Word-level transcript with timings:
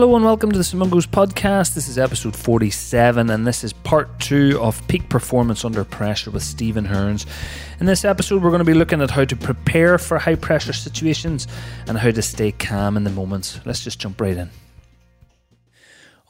Hello 0.00 0.16
and 0.16 0.24
welcome 0.24 0.50
to 0.50 0.56
the 0.56 0.64
Simungos 0.64 1.06
podcast. 1.06 1.74
This 1.74 1.86
is 1.86 1.98
episode 1.98 2.34
47 2.34 3.28
and 3.28 3.46
this 3.46 3.62
is 3.62 3.74
part 3.74 4.18
two 4.18 4.58
of 4.58 4.88
Peak 4.88 5.06
Performance 5.10 5.62
Under 5.62 5.84
Pressure 5.84 6.30
with 6.30 6.42
Stephen 6.42 6.86
Hearns. 6.86 7.26
In 7.80 7.84
this 7.84 8.02
episode, 8.02 8.42
we're 8.42 8.48
going 8.48 8.60
to 8.60 8.64
be 8.64 8.72
looking 8.72 9.02
at 9.02 9.10
how 9.10 9.26
to 9.26 9.36
prepare 9.36 9.98
for 9.98 10.18
high 10.18 10.36
pressure 10.36 10.72
situations 10.72 11.46
and 11.86 11.98
how 11.98 12.10
to 12.12 12.22
stay 12.22 12.50
calm 12.50 12.96
in 12.96 13.04
the 13.04 13.10
moments. 13.10 13.60
Let's 13.66 13.84
just 13.84 14.00
jump 14.00 14.22
right 14.22 14.38
in. 14.38 14.48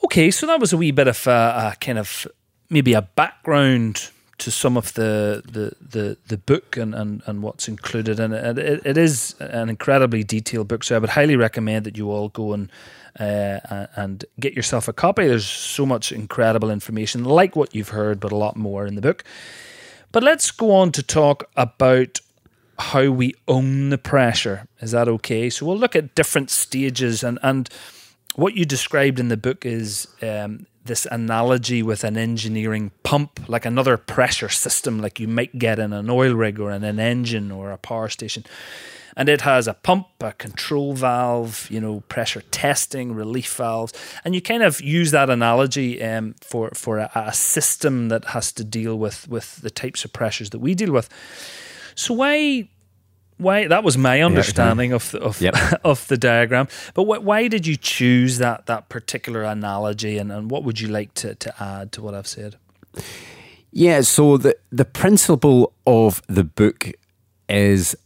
Okay, 0.03 0.33
so 0.33 0.49
that 0.49 0.59
was 0.59 0.73
a 0.73 0.77
wee 0.77 0.91
bit 0.91 1.07
of 1.07 1.25
a, 1.29 1.31
a 1.73 1.77
kind 1.81 2.01
of 2.01 2.27
maybe 2.71 2.95
a 2.95 3.03
background 3.03 4.11
to 4.39 4.51
some 4.51 4.77
of 4.77 4.95
the 4.95 5.45
the 5.45 5.77
the, 5.81 6.17
the 6.27 6.39
book 6.39 6.77
and, 6.77 6.93
and, 6.93 7.23
and 7.27 7.45
what's 7.45 7.69
included 7.69 8.19
in 8.19 8.33
it. 8.33 8.59
it. 8.59 8.85
It 8.85 8.99
is 8.99 9.37
an 9.39 9.69
incredibly 9.69 10.25
detailed 10.25 10.67
book, 10.67 10.83
so 10.83 10.97
I 10.97 10.99
would 10.99 11.11
highly 11.11 11.37
recommend 11.37 11.87
that 11.87 11.97
you 11.97 12.11
all 12.11 12.31
go 12.31 12.53
and 12.53 12.69
uh, 13.19 13.87
and 13.97 14.25
get 14.39 14.55
yourself 14.55 14.89
a 14.89 14.93
copy. 14.93 15.27
There's 15.27 15.47
so 15.47 15.87
much 15.87 16.13
incredible 16.13 16.71
information, 16.71 17.25
like 17.25 17.57
what 17.57 17.75
you've 17.75 17.91
heard, 17.91 18.21
but 18.21 18.33
a 18.33 18.37
lot 18.37 18.57
more 18.57 18.87
in 18.87 18.95
the 18.95 19.01
book. 19.01 19.25
But 20.13 20.23
let's 20.23 20.51
go 20.51 20.73
on 20.73 20.93
to 20.93 21.03
talk 21.03 21.49
about 21.57 22.21
how 22.79 23.11
we 23.11 23.35
own 23.47 23.91
the 23.91 23.99
pressure. 23.99 24.67
Is 24.81 24.93
that 24.93 25.09
okay? 25.09 25.51
So 25.51 25.67
we'll 25.67 25.79
look 25.79 25.95
at 25.97 26.15
different 26.15 26.51
stages 26.51 27.23
and 27.23 27.39
and 27.43 27.69
what 28.37 28.55
you 28.55 28.65
described 28.65 29.19
in 29.19 29.29
the 29.29 29.37
book 29.37 29.67
is 29.67 30.07
um, 30.23 30.67
this 30.85 31.07
analogy 31.11 31.83
with 31.83 32.05
an 32.05 32.17
engineering 32.17 32.91
pump, 33.03 33.41
like 33.49 33.67
another 33.67 33.97
pressure 33.97 34.49
system, 34.49 35.01
like 35.01 35.21
you 35.21 35.29
might 35.29 35.59
get 35.59 35.79
in 35.79 35.93
an 35.93 36.09
oil 36.09 36.35
rig 36.35 36.61
or 36.61 36.71
in 36.71 36.85
an 36.85 36.99
engine 37.01 37.51
or 37.51 37.71
a 37.73 37.77
power 37.77 38.09
station 38.09 38.45
and 39.17 39.29
it 39.29 39.43
has 39.43 39.67
a 39.67 39.75
pump, 39.75 40.07
a 40.21 40.33
control 40.33 40.95
valve, 40.95 41.67
you 41.71 41.81
know, 41.81 42.01
pressure 42.09 42.43
testing, 42.51 43.15
relief 43.15 43.55
valves, 43.55 43.93
and 44.25 44.35
you 44.35 44.41
kind 44.41 44.63
of 44.63 44.81
use 44.81 45.11
that 45.11 45.31
analogy 45.31 46.03
um, 46.03 46.35
for 46.43 46.71
for 46.75 46.99
a, 46.99 47.11
a, 47.15 47.33
system 47.33 48.09
that 48.09 48.27
has 48.27 48.53
to 48.53 48.65
deal 48.65 48.99
with 48.99 49.29
with 49.29 49.57
the 49.63 49.71
types 49.71 50.05
of 50.05 50.13
pressures 50.13 50.51
that 50.51 50.59
we 50.59 50.75
deal 50.75 50.93
with. 50.93 51.09
So 51.95 52.15
why? 52.15 52.69
Why 53.39 53.67
that 53.69 53.83
was 53.85 53.97
my 53.97 54.21
understanding 54.21 54.91
yeah, 54.91 54.97
of 54.97 55.11
the, 55.13 55.21
of, 55.21 55.41
yep. 55.41 55.57
of 55.85 56.07
the 56.09 56.19
diagram, 56.19 56.69
but 56.93 57.05
wh- 57.05 57.25
why 57.25 57.49
did 57.49 57.67
you 57.67 57.77
choose 57.77 58.37
that 58.37 58.67
that 58.67 58.91
particular 58.91 59.45
analogy, 59.45 60.19
and, 60.19 60.31
and 60.31 60.51
what 60.51 60.63
would 60.63 60.79
you 60.79 60.89
like 60.89 61.15
to, 61.15 61.35
to 61.37 61.63
add 61.63 61.91
to 61.93 62.03
what 62.03 62.15
I've 62.15 62.27
said? 62.27 62.57
Yeah, 63.73 64.03
so 64.03 64.37
the 64.37 64.57
the 64.71 64.85
principle 64.85 65.73
of 65.87 66.23
the 66.27 66.45
book 66.45 66.91
is 67.49 67.97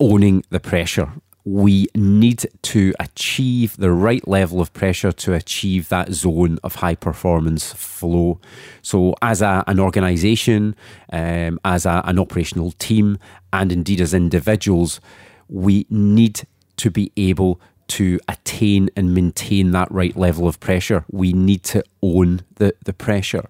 owning 0.00 0.44
the 0.50 0.60
pressure. 0.60 1.12
We 1.44 1.86
need 1.94 2.44
to 2.62 2.92
achieve 2.98 3.76
the 3.76 3.92
right 3.92 4.26
level 4.26 4.60
of 4.60 4.72
pressure 4.72 5.12
to 5.12 5.34
achieve 5.34 5.88
that 5.90 6.12
zone 6.12 6.58
of 6.64 6.76
high 6.76 6.96
performance 6.96 7.72
flow. 7.72 8.40
So, 8.82 9.14
as 9.22 9.42
a, 9.42 9.62
an 9.68 9.78
organization, 9.78 10.74
um, 11.12 11.60
as 11.64 11.86
a, 11.86 12.02
an 12.04 12.18
operational 12.18 12.72
team, 12.72 13.18
and 13.52 13.70
indeed 13.70 14.00
as 14.00 14.12
individuals, 14.12 15.00
we 15.48 15.86
need 15.88 16.46
to 16.78 16.90
be 16.90 17.12
able 17.16 17.60
to 17.88 18.18
attain 18.28 18.90
and 18.96 19.14
maintain 19.14 19.70
that 19.70 19.90
right 19.92 20.16
level 20.16 20.48
of 20.48 20.58
pressure. 20.60 21.04
We 21.10 21.32
need 21.32 21.62
to 21.64 21.84
own 22.02 22.42
the, 22.56 22.74
the 22.84 22.92
pressure. 22.92 23.48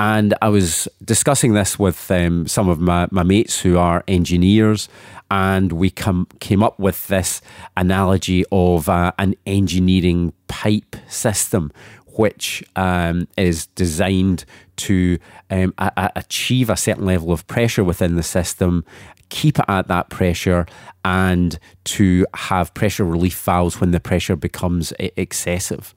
And 0.00 0.32
I 0.40 0.48
was 0.48 0.88
discussing 1.04 1.52
this 1.52 1.78
with 1.78 2.10
um, 2.10 2.46
some 2.46 2.70
of 2.70 2.80
my, 2.80 3.06
my 3.10 3.22
mates 3.22 3.60
who 3.60 3.76
are 3.76 4.02
engineers 4.08 4.88
and 5.30 5.72
we 5.72 5.90
come 5.90 6.26
came 6.40 6.62
up 6.62 6.78
with 6.78 7.06
this 7.08 7.42
analogy 7.76 8.46
of 8.50 8.88
uh, 8.88 9.12
an 9.18 9.34
engineering 9.44 10.32
pipe 10.48 10.96
system, 11.06 11.70
which 12.16 12.64
um, 12.76 13.28
is 13.36 13.66
designed 13.66 14.46
to 14.76 15.18
um, 15.50 15.74
a- 15.76 15.92
a- 15.98 16.12
achieve 16.16 16.70
a 16.70 16.78
certain 16.78 17.04
level 17.04 17.30
of 17.30 17.46
pressure 17.46 17.84
within 17.84 18.16
the 18.16 18.22
system, 18.22 18.86
keep 19.28 19.58
it 19.58 19.66
at 19.68 19.86
that 19.88 20.08
pressure, 20.08 20.64
and 21.04 21.58
to 21.84 22.24
have 22.34 22.72
pressure 22.72 23.04
relief 23.04 23.38
valves 23.42 23.82
when 23.82 23.90
the 23.90 24.00
pressure 24.00 24.34
becomes 24.34 24.94
excessive. 24.98 25.94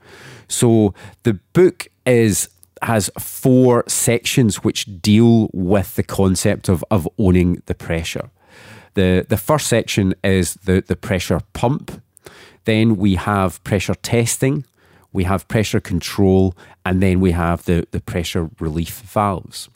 So 0.50 0.94
the 1.24 1.36
book 1.54 1.88
is 2.06 2.50
has 2.84 3.10
four 3.20 3.84
sections 3.88 4.64
which 4.64 5.02
deal 5.02 5.50
with 5.54 5.96
the 5.96 6.04
concept 6.04 6.70
of, 6.70 6.84
of 6.92 7.08
owning 7.18 7.62
the 7.66 7.76
pressure. 7.76 8.30
The, 8.94 9.26
the 9.28 9.38
first 9.38 9.68
section 9.68 10.14
is 10.24 10.56
the, 10.66 10.84
the 10.86 10.96
pressure 10.96 11.42
pump. 11.54 12.02
Then 12.66 12.98
we 12.98 13.16
have 13.16 13.64
pressure 13.64 13.96
testing, 13.96 14.66
we 15.12 15.26
have 15.26 15.48
pressure 15.48 15.80
control, 15.80 16.56
and 16.86 17.02
then 17.02 17.20
we 17.20 17.32
have 17.32 17.66
the, 17.66 17.88
the 17.92 18.00
pressure 18.00 18.50
relief 18.60 19.00
valves. 19.02 19.70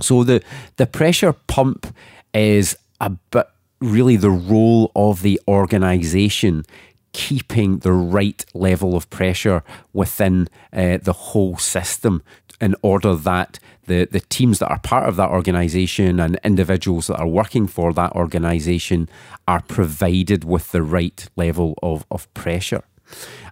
So 0.00 0.24
the, 0.24 0.42
the 0.76 0.86
pressure 0.86 1.32
pump 1.32 1.94
is 2.32 2.76
a 3.00 3.10
bit 3.10 3.46
really 3.80 4.16
the 4.16 4.30
role 4.30 4.92
of 4.94 5.22
the 5.22 5.40
organization 5.48 6.64
keeping 7.12 7.78
the 7.78 7.92
right 7.92 8.44
level 8.54 8.96
of 8.96 9.10
pressure 9.10 9.62
within 9.92 10.48
uh, 10.72 10.98
the 11.02 11.12
whole 11.12 11.56
system 11.56 12.22
in 12.60 12.74
order 12.82 13.14
that 13.14 13.58
the, 13.86 14.04
the 14.04 14.20
teams 14.20 14.58
that 14.58 14.68
are 14.68 14.78
part 14.78 15.08
of 15.08 15.16
that 15.16 15.30
organisation 15.30 16.20
and 16.20 16.38
individuals 16.44 17.08
that 17.08 17.18
are 17.18 17.26
working 17.26 17.66
for 17.66 17.92
that 17.92 18.12
organisation 18.12 19.08
are 19.48 19.62
provided 19.62 20.44
with 20.44 20.70
the 20.70 20.82
right 20.82 21.28
level 21.36 21.74
of, 21.82 22.04
of 22.10 22.32
pressure. 22.34 22.84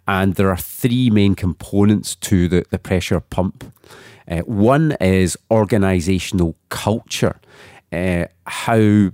And 0.07 0.35
there 0.35 0.51
are 0.51 0.57
three 0.57 1.11
main 1.11 1.35
components 1.35 2.15
to 2.17 2.49
the, 2.49 2.65
the 2.71 2.79
pressure 2.79 3.21
pump. 3.21 3.73
Uh, 4.31 4.41
one 4.41 4.93
is 5.01 5.37
organisational 5.51 6.55
culture, 6.69 7.41
uh, 7.93 8.27
how 8.47 9.11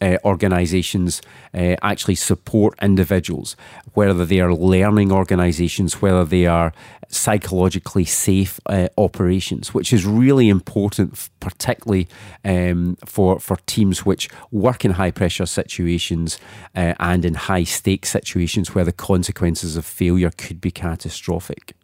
uh, 0.00 0.16
organisations 0.24 1.20
uh, 1.54 1.76
actually 1.82 2.14
support 2.14 2.74
individuals, 2.82 3.56
whether 3.94 4.24
they 4.24 4.40
are 4.40 4.54
learning 4.54 5.12
organisations, 5.12 6.00
whether 6.00 6.24
they 6.24 6.46
are 6.46 6.72
psychologically 7.08 8.04
safe 8.04 8.60
uh, 8.66 8.88
operations, 8.96 9.74
which 9.74 9.92
is 9.92 10.06
really 10.06 10.48
important, 10.48 11.28
particularly 11.40 12.08
um, 12.44 12.96
for 13.04 13.40
for 13.40 13.56
teams 13.66 14.06
which 14.06 14.28
work 14.50 14.84
in 14.84 14.92
high 14.92 15.10
pressure 15.10 15.46
situations 15.46 16.38
uh, 16.76 16.94
and 17.00 17.24
in 17.24 17.34
high 17.34 17.64
stakes 17.64 18.10
situations 18.10 18.74
where 18.74 18.84
the 18.84 18.92
consequences 18.92 19.76
of 19.76 19.84
failure 19.84 20.30
could 20.36 20.60
be 20.60 20.70
catastrophic. 20.70 21.74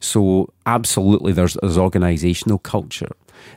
So, 0.00 0.52
absolutely, 0.66 1.32
there's, 1.32 1.54
there's 1.54 1.78
organisational 1.78 2.62
culture. 2.62 3.12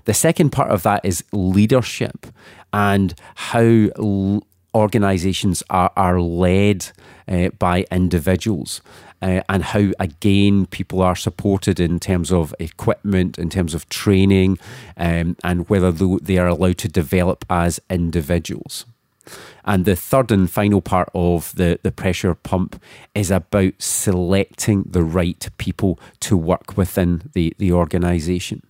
The 0.05 0.13
second 0.13 0.51
part 0.51 0.71
of 0.71 0.83
that 0.83 1.03
is 1.03 1.23
leadership 1.31 2.27
and 2.73 3.13
how 3.35 3.89
l- 3.97 4.43
organizations 4.73 5.63
are, 5.69 5.91
are 5.95 6.21
led 6.21 6.91
uh, 7.27 7.49
by 7.59 7.85
individuals. 7.91 8.81
Uh, 9.21 9.41
and 9.49 9.63
how 9.63 9.91
again 9.99 10.65
people 10.65 11.01
are 11.01 11.15
supported 11.15 11.77
in 11.77 11.99
terms 11.99 12.31
of 12.31 12.55
equipment, 12.57 13.37
in 13.37 13.49
terms 13.49 13.73
of 13.73 13.89
training, 13.89 14.57
um, 14.95 15.35
and 15.43 15.67
whether 15.67 15.91
they 15.91 16.37
are 16.37 16.47
allowed 16.47 16.77
to 16.77 16.87
develop 16.87 17.43
as 17.49 17.81
individuals. 17.89 18.85
And 19.65 19.83
the 19.83 19.97
third 19.97 20.31
and 20.31 20.49
final 20.49 20.81
part 20.81 21.09
of 21.13 21.53
the, 21.55 21.79
the 21.83 21.91
pressure 21.91 22.33
pump 22.33 22.81
is 23.13 23.29
about 23.29 23.73
selecting 23.77 24.83
the 24.89 25.03
right 25.03 25.47
people 25.57 25.99
to 26.21 26.37
work 26.37 26.77
within 26.77 27.29
the, 27.33 27.53
the 27.57 27.73
organisation 27.73 28.63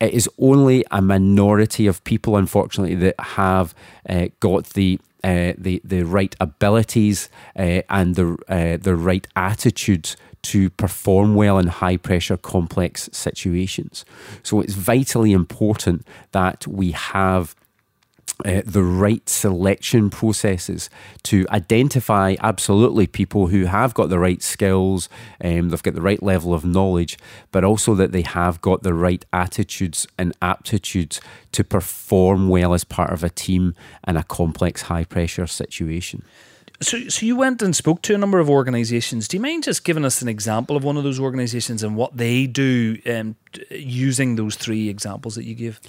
it 0.00 0.14
is 0.14 0.28
only 0.38 0.84
a 0.90 1.02
minority 1.02 1.86
of 1.86 2.02
people, 2.04 2.36
unfortunately, 2.36 2.94
that 2.96 3.18
have 3.18 3.74
uh, 4.08 4.28
got 4.40 4.70
the 4.70 5.00
uh, 5.24 5.52
the 5.58 5.80
the 5.84 6.04
right 6.04 6.36
abilities 6.40 7.28
uh, 7.56 7.82
and 7.90 8.14
the 8.14 8.36
uh, 8.48 8.76
the 8.76 8.94
right 8.94 9.26
attitudes 9.34 10.16
to 10.42 10.70
perform 10.70 11.34
well 11.34 11.58
in 11.58 11.66
high 11.66 11.96
pressure, 11.96 12.36
complex 12.36 13.10
situations. 13.12 14.04
So 14.44 14.60
it's 14.60 14.74
vitally 14.74 15.32
important 15.32 16.06
that 16.30 16.66
we 16.66 16.92
have 16.92 17.56
uh, 18.44 18.62
the 18.64 18.82
right 18.82 19.28
selection 19.28 20.10
processes 20.10 20.88
to 21.24 21.44
identify 21.50 22.36
absolutely 22.40 23.06
people 23.06 23.48
who 23.48 23.64
have 23.64 23.94
got 23.94 24.08
the 24.08 24.18
right 24.18 24.42
skills, 24.42 25.08
um, 25.42 25.70
they've 25.70 25.82
got 25.82 25.94
the 25.94 26.02
right 26.02 26.22
level 26.22 26.54
of 26.54 26.64
knowledge, 26.64 27.18
but 27.50 27.64
also 27.64 27.94
that 27.94 28.12
they 28.12 28.22
have 28.22 28.60
got 28.60 28.82
the 28.82 28.94
right 28.94 29.24
attitudes 29.32 30.06
and 30.16 30.32
aptitudes 30.40 31.20
to 31.50 31.64
perform 31.64 32.48
well 32.48 32.74
as 32.74 32.84
part 32.84 33.12
of 33.12 33.24
a 33.24 33.30
team 33.30 33.74
in 34.06 34.16
a 34.16 34.22
complex, 34.22 34.82
high 34.82 35.04
pressure 35.04 35.46
situation. 35.46 36.22
So, 36.80 37.08
so 37.08 37.26
you 37.26 37.34
went 37.34 37.60
and 37.60 37.74
spoke 37.74 38.02
to 38.02 38.14
a 38.14 38.18
number 38.18 38.38
of 38.38 38.48
organisations. 38.48 39.26
Do 39.26 39.36
you 39.36 39.40
mind 39.40 39.64
just 39.64 39.82
giving 39.82 40.04
us 40.04 40.22
an 40.22 40.28
example 40.28 40.76
of 40.76 40.84
one 40.84 40.96
of 40.96 41.02
those 41.02 41.18
organisations 41.18 41.82
and 41.82 41.96
what 41.96 42.16
they 42.16 42.46
do 42.46 42.98
um, 43.04 43.34
using 43.70 44.36
those 44.36 44.54
three 44.54 44.88
examples 44.88 45.34
that 45.34 45.44
you 45.44 45.56
gave? 45.56 45.80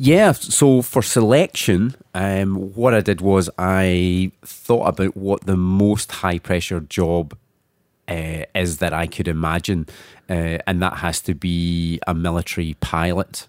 Yeah, 0.00 0.30
so 0.30 0.80
for 0.80 1.02
selection, 1.02 1.96
um, 2.14 2.72
what 2.76 2.94
I 2.94 3.00
did 3.00 3.20
was 3.20 3.50
I 3.58 4.30
thought 4.44 4.86
about 4.86 5.16
what 5.16 5.44
the 5.44 5.56
most 5.56 6.12
high 6.12 6.38
pressure 6.38 6.78
job 6.78 7.36
uh, 8.06 8.44
is 8.54 8.78
that 8.78 8.92
I 8.92 9.08
could 9.08 9.26
imagine, 9.26 9.88
uh, 10.30 10.58
and 10.68 10.80
that 10.82 10.98
has 10.98 11.20
to 11.22 11.34
be 11.34 11.98
a 12.06 12.14
military 12.14 12.74
pilot. 12.74 13.48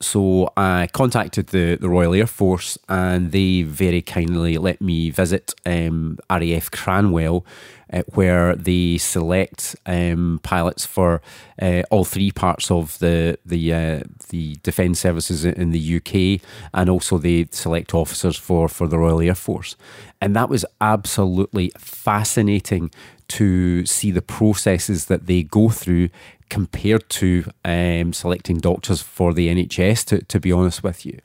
So 0.00 0.52
I 0.56 0.88
contacted 0.92 1.48
the, 1.48 1.76
the 1.76 1.88
Royal 1.88 2.14
Air 2.14 2.26
Force 2.26 2.76
and 2.88 3.30
they 3.30 3.62
very 3.62 4.02
kindly 4.02 4.58
let 4.58 4.80
me 4.80 5.10
visit 5.10 5.54
um, 5.64 6.18
RAF 6.28 6.70
Cranwell, 6.70 7.44
uh, 7.92 8.02
where 8.14 8.56
they 8.56 8.98
select 8.98 9.76
um, 9.86 10.40
pilots 10.42 10.84
for 10.84 11.22
uh, 11.62 11.82
all 11.90 12.04
three 12.04 12.32
parts 12.32 12.70
of 12.70 12.98
the 12.98 13.38
the 13.46 13.72
uh, 13.72 14.00
the 14.30 14.56
defence 14.62 14.98
services 14.98 15.44
in 15.44 15.70
the 15.70 15.96
UK, 15.96 16.44
and 16.72 16.90
also 16.90 17.16
they 17.16 17.46
select 17.52 17.94
officers 17.94 18.36
for 18.36 18.68
for 18.68 18.88
the 18.88 18.98
Royal 18.98 19.20
Air 19.20 19.34
Force, 19.34 19.76
and 20.20 20.34
that 20.34 20.48
was 20.48 20.64
absolutely 20.80 21.70
fascinating 21.78 22.90
to 23.28 23.84
see 23.86 24.10
the 24.10 24.22
processes 24.22 25.06
that 25.06 25.26
they 25.26 25.42
go 25.42 25.68
through 25.68 26.08
compared 26.50 27.08
to 27.08 27.44
um, 27.64 28.12
selecting 28.12 28.58
doctors 28.58 29.02
for 29.02 29.32
the 29.32 29.48
NHS, 29.48 30.04
to, 30.06 30.24
to 30.24 30.40
be 30.40 30.52
honest 30.52 30.82
with 30.82 31.04
you. 31.06 31.18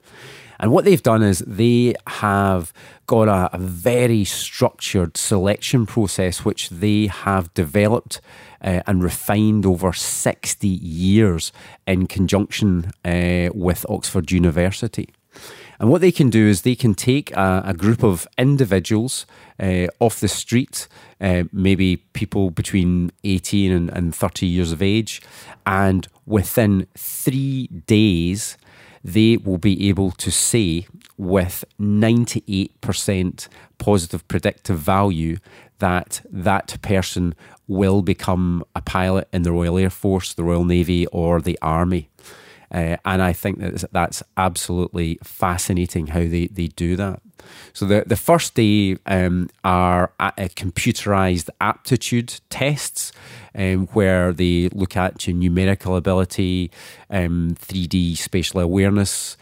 And 0.59 0.71
what 0.71 0.83
they've 0.83 1.01
done 1.01 1.23
is 1.23 1.39
they 1.39 1.95
have 2.05 2.73
got 3.07 3.27
a, 3.29 3.55
a, 3.55 3.57
very 3.57 4.25
structured 4.25 5.15
selection 5.15 5.85
process 5.85 6.43
which 6.43 6.69
they 6.69 7.07
have 7.07 7.53
developed 7.53 8.19
uh, 8.61 8.81
and 8.85 9.01
refined 9.01 9.65
over 9.65 9.93
60 9.93 10.67
years 10.67 11.53
in 11.87 12.07
conjunction 12.07 12.91
uh, 13.05 13.49
with 13.53 13.85
Oxford 13.87 14.31
University. 14.31 15.09
And 15.79 15.89
what 15.89 16.01
they 16.01 16.11
can 16.11 16.29
do 16.29 16.45
is 16.47 16.61
they 16.61 16.75
can 16.75 16.93
take 16.93 17.31
a, 17.35 17.63
a 17.65 17.73
group 17.73 18.03
of 18.03 18.27
individuals 18.37 19.25
uh, 19.59 19.87
off 19.99 20.19
the 20.19 20.27
street, 20.27 20.87
uh, 21.21 21.43
maybe 21.53 21.97
people 22.13 22.51
between 22.51 23.11
18 23.23 23.71
and, 23.71 23.89
and 23.89 24.13
30 24.13 24.45
years 24.45 24.73
of 24.73 24.81
age, 24.81 25.21
and 25.65 26.07
within 26.25 26.85
three 26.97 27.67
days, 27.67 28.57
they 29.03 29.37
will 29.37 29.57
be 29.57 29.87
able 29.87 30.11
to 30.11 30.29
say 30.29 30.85
with 31.17 31.63
98% 31.79 33.47
positive 33.77 34.27
predictive 34.27 34.77
value 34.77 35.37
that 35.79 36.21
that 36.29 36.77
person 36.81 37.33
will 37.67 38.01
become 38.01 38.63
a 38.75 38.81
pilot 38.81 39.27
in 39.31 39.43
the 39.43 39.51
Royal 39.51 39.77
Air 39.77 39.89
Force, 39.89 40.33
the 40.33 40.43
Royal 40.43 40.65
Navy, 40.65 41.05
or 41.07 41.39
the 41.39 41.57
Army. 41.61 42.09
Uh, 42.71 42.97
and 43.05 43.21
I 43.21 43.33
think 43.33 43.59
that 43.59 43.83
that's 43.91 44.23
absolutely 44.37 45.19
fascinating 45.23 46.07
how 46.07 46.19
they, 46.19 46.47
they 46.47 46.67
do 46.67 46.95
that. 46.95 47.21
So 47.73 47.85
the, 47.85 48.03
the 48.05 48.15
first 48.15 48.55
day 48.55 48.97
um, 49.05 49.49
are 49.63 50.11
computerized 50.19 51.49
aptitude 51.61 52.39
tests 52.49 53.11
um, 53.55 53.87
where 53.87 54.33
they 54.33 54.69
look 54.69 54.95
at 54.95 55.25
your 55.25 55.35
numerical 55.35 55.95
ability, 55.95 56.71
um, 57.09 57.55
3D 57.59 58.17
spatial 58.17 58.59
awareness, 58.59 59.37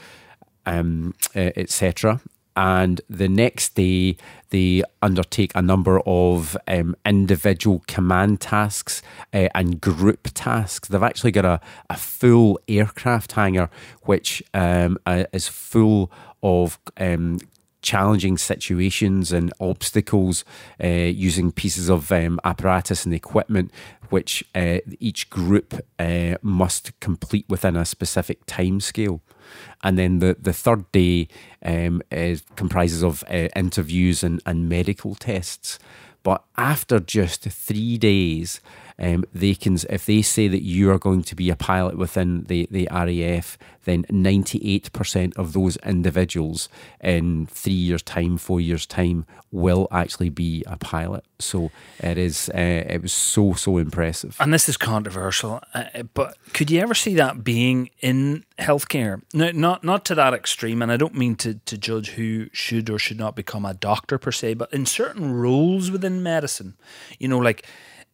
um, 0.65 1.13
uh, 1.35 1.51
etc 1.56 2.21
and 2.57 3.00
the 3.07 3.30
next 3.30 3.75
day 3.75 4.18
they 4.50 4.81
undertake 5.01 5.51
a 5.54 5.62
number 5.62 6.01
of 6.06 6.57
um, 6.68 6.95
individual 7.06 7.83
command 7.88 8.42
tasks 8.42 9.01
uh, 9.33 9.48
and 9.54 9.80
group 9.80 10.30
tasks. 10.33 10.89
They've 10.89 11.04
actually 11.04 11.31
got 11.31 11.45
a, 11.45 11.62
a 11.89 11.95
full 11.95 12.59
aircraft 12.68 13.33
hangar 13.33 13.69
which 14.04 14.42
um, 14.54 14.98
uh, 15.06 15.25
is 15.31 15.48
full 15.48 16.12
of 16.42 16.80
um, 16.98 17.38
challenging 17.81 18.38
situations 18.38 19.31
and 19.31 19.53
obstacles 19.59 20.44
uh, 20.83 20.88
using 20.88 21.51
pieces 21.51 21.89
of 21.89 22.12
um, 22.12 22.39
apparatus 22.44 23.06
and 23.06 23.13
equipment 23.13 23.71
which 24.09 24.44
uh, 24.56 24.79
each 25.00 25.29
group 25.29 25.74
uh, 26.00 26.35
must 26.41 26.97
complete 27.00 27.45
within 27.50 27.75
a 27.75 27.85
specific 27.85 28.45
time 28.45 28.79
scale. 28.79 29.21
And 29.83 29.97
then 29.97 30.19
the, 30.19 30.35
the 30.39 30.53
third 30.53 30.91
day 30.91 31.27
um, 31.63 32.01
is, 32.12 32.44
comprises 32.56 33.03
of 33.03 33.24
uh, 33.29 33.50
interviews 33.56 34.23
and, 34.23 34.41
and 34.45 34.69
medical 34.69 35.15
tests. 35.15 35.80
But 36.23 36.44
after 36.57 37.00
just 37.00 37.44
three 37.44 37.97
days, 37.97 38.59
um, 38.99 39.25
they 39.33 39.53
can 39.53 39.77
if 39.89 40.05
they 40.05 40.21
say 40.21 40.47
that 40.47 40.63
you 40.63 40.89
are 40.91 40.97
going 40.97 41.21
to 41.23 41.35
be 41.35 41.49
a 41.49 41.55
pilot 41.55 41.97
within 41.97 42.44
the, 42.45 42.67
the 42.71 42.88
RAF, 42.91 43.57
then 43.83 44.03
98% 44.05 45.38
of 45.38 45.53
those 45.53 45.77
individuals 45.77 46.67
in 46.99 47.45
three 47.45 47.73
years' 47.73 48.01
time, 48.01 48.38
four 48.38 48.59
years' 48.59 48.85
time, 48.85 49.25
will 49.51 49.88
actually 49.91 50.29
be 50.29 50.63
a 50.65 50.77
pilot. 50.77 51.23
So 51.39 51.71
it 51.99 52.17
is, 52.17 52.49
uh, 52.53 52.57
it 52.57 53.01
was 53.03 53.13
so, 53.13 53.53
so 53.53 53.77
impressive. 53.77 54.35
And 54.39 54.51
this 54.51 54.67
is 54.67 54.77
controversial, 54.77 55.61
uh, 55.73 56.03
but 56.13 56.35
could 56.53 56.71
you 56.71 56.81
ever 56.81 56.95
see 56.95 57.13
that 57.15 57.44
being 57.44 57.91
in 58.01 58.45
healthcare? 58.57 59.21
No, 59.33 59.51
not, 59.51 59.83
not 59.83 60.05
to 60.05 60.15
that 60.15 60.33
extreme, 60.33 60.81
and 60.81 60.91
I 60.91 60.97
don't 60.97 61.15
mean 61.15 61.35
to, 61.38 61.53
to 61.53 61.77
judge 61.77 62.09
who 62.11 62.49
should 62.51 62.89
or 62.89 62.97
should 62.97 63.19
not 63.19 63.35
become 63.35 63.63
a 63.63 63.75
doctor 63.75 64.17
per 64.17 64.31
se, 64.31 64.55
but 64.55 64.73
in 64.73 64.88
certain 64.88 65.33
roles 65.33 65.91
within 65.91 66.23
medicine, 66.23 66.75
you 67.19 67.27
know, 67.27 67.38
like 67.38 67.65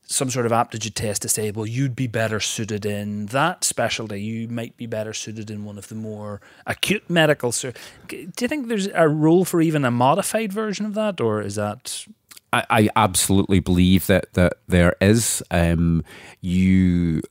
some 0.06 0.30
sort 0.30 0.46
of 0.46 0.52
aptitude 0.52 0.96
test 0.96 1.22
to 1.22 1.30
say, 1.30 1.50
well, 1.52 1.66
you'd 1.66 1.96
be 1.96 2.08
better 2.08 2.40
suited 2.40 2.86
in 2.86 3.28
that 3.28 3.64
specialty. 3.64 4.22
You 4.22 4.48
might 4.48 4.76
be 4.78 4.86
better 4.86 5.14
suited 5.14 5.50
in 5.50 5.64
one 5.66 5.78
of 5.78 5.88
the 5.88 5.96
more 5.96 6.42
acute 6.68 7.10
medical. 7.10 7.52
Sur- 7.52 7.74
Do 8.08 8.18
you 8.42 8.48
think 8.48 8.68
there's 8.68 8.88
a 8.94 9.08
role 9.08 9.46
for 9.46 9.62
even 9.62 9.86
a 9.86 9.92
modified 9.92 10.52
version 10.54 10.86
of 10.86 10.94
that, 10.96 11.22
or 11.22 11.42
is 11.42 11.56
that? 11.56 12.06
I, 12.52 12.66
I 12.70 12.90
absolutely 12.96 13.60
believe 13.60 14.08
that 14.08 14.34
that 14.34 14.54
there 14.68 14.96
is. 15.02 15.42
Um, 15.50 16.04
you 16.42 17.22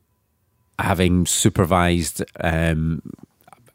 having 0.79 1.27
supervised 1.27 2.25
um, 2.41 3.03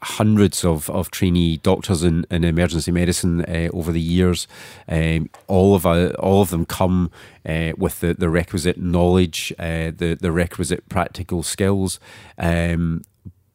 hundreds 0.01 0.63
of, 0.63 0.89
of 0.89 1.09
trainee 1.11 1.57
doctors 1.57 2.03
in, 2.03 2.25
in 2.29 2.44
emergency 2.44 2.91
medicine 2.91 3.43
uh, 3.45 3.69
over 3.74 3.91
the 3.91 4.01
years. 4.01 4.48
Um, 4.88 5.29
all 5.48 5.75
of 5.75 5.86
uh, 5.86 6.10
all 6.19 6.41
of 6.41 6.50
them 6.50 6.65
come 6.65 7.12
uh, 7.45 7.74
with 7.77 8.00
the, 8.00 8.13
the 8.13 8.29
requisite 8.29 8.77
knowledge, 8.77 9.53
uh, 9.57 9.91
the 9.95 10.17
the 10.19 10.31
requisite 10.31 10.88
practical 10.89 11.43
skills. 11.43 12.00
Um, 12.38 13.03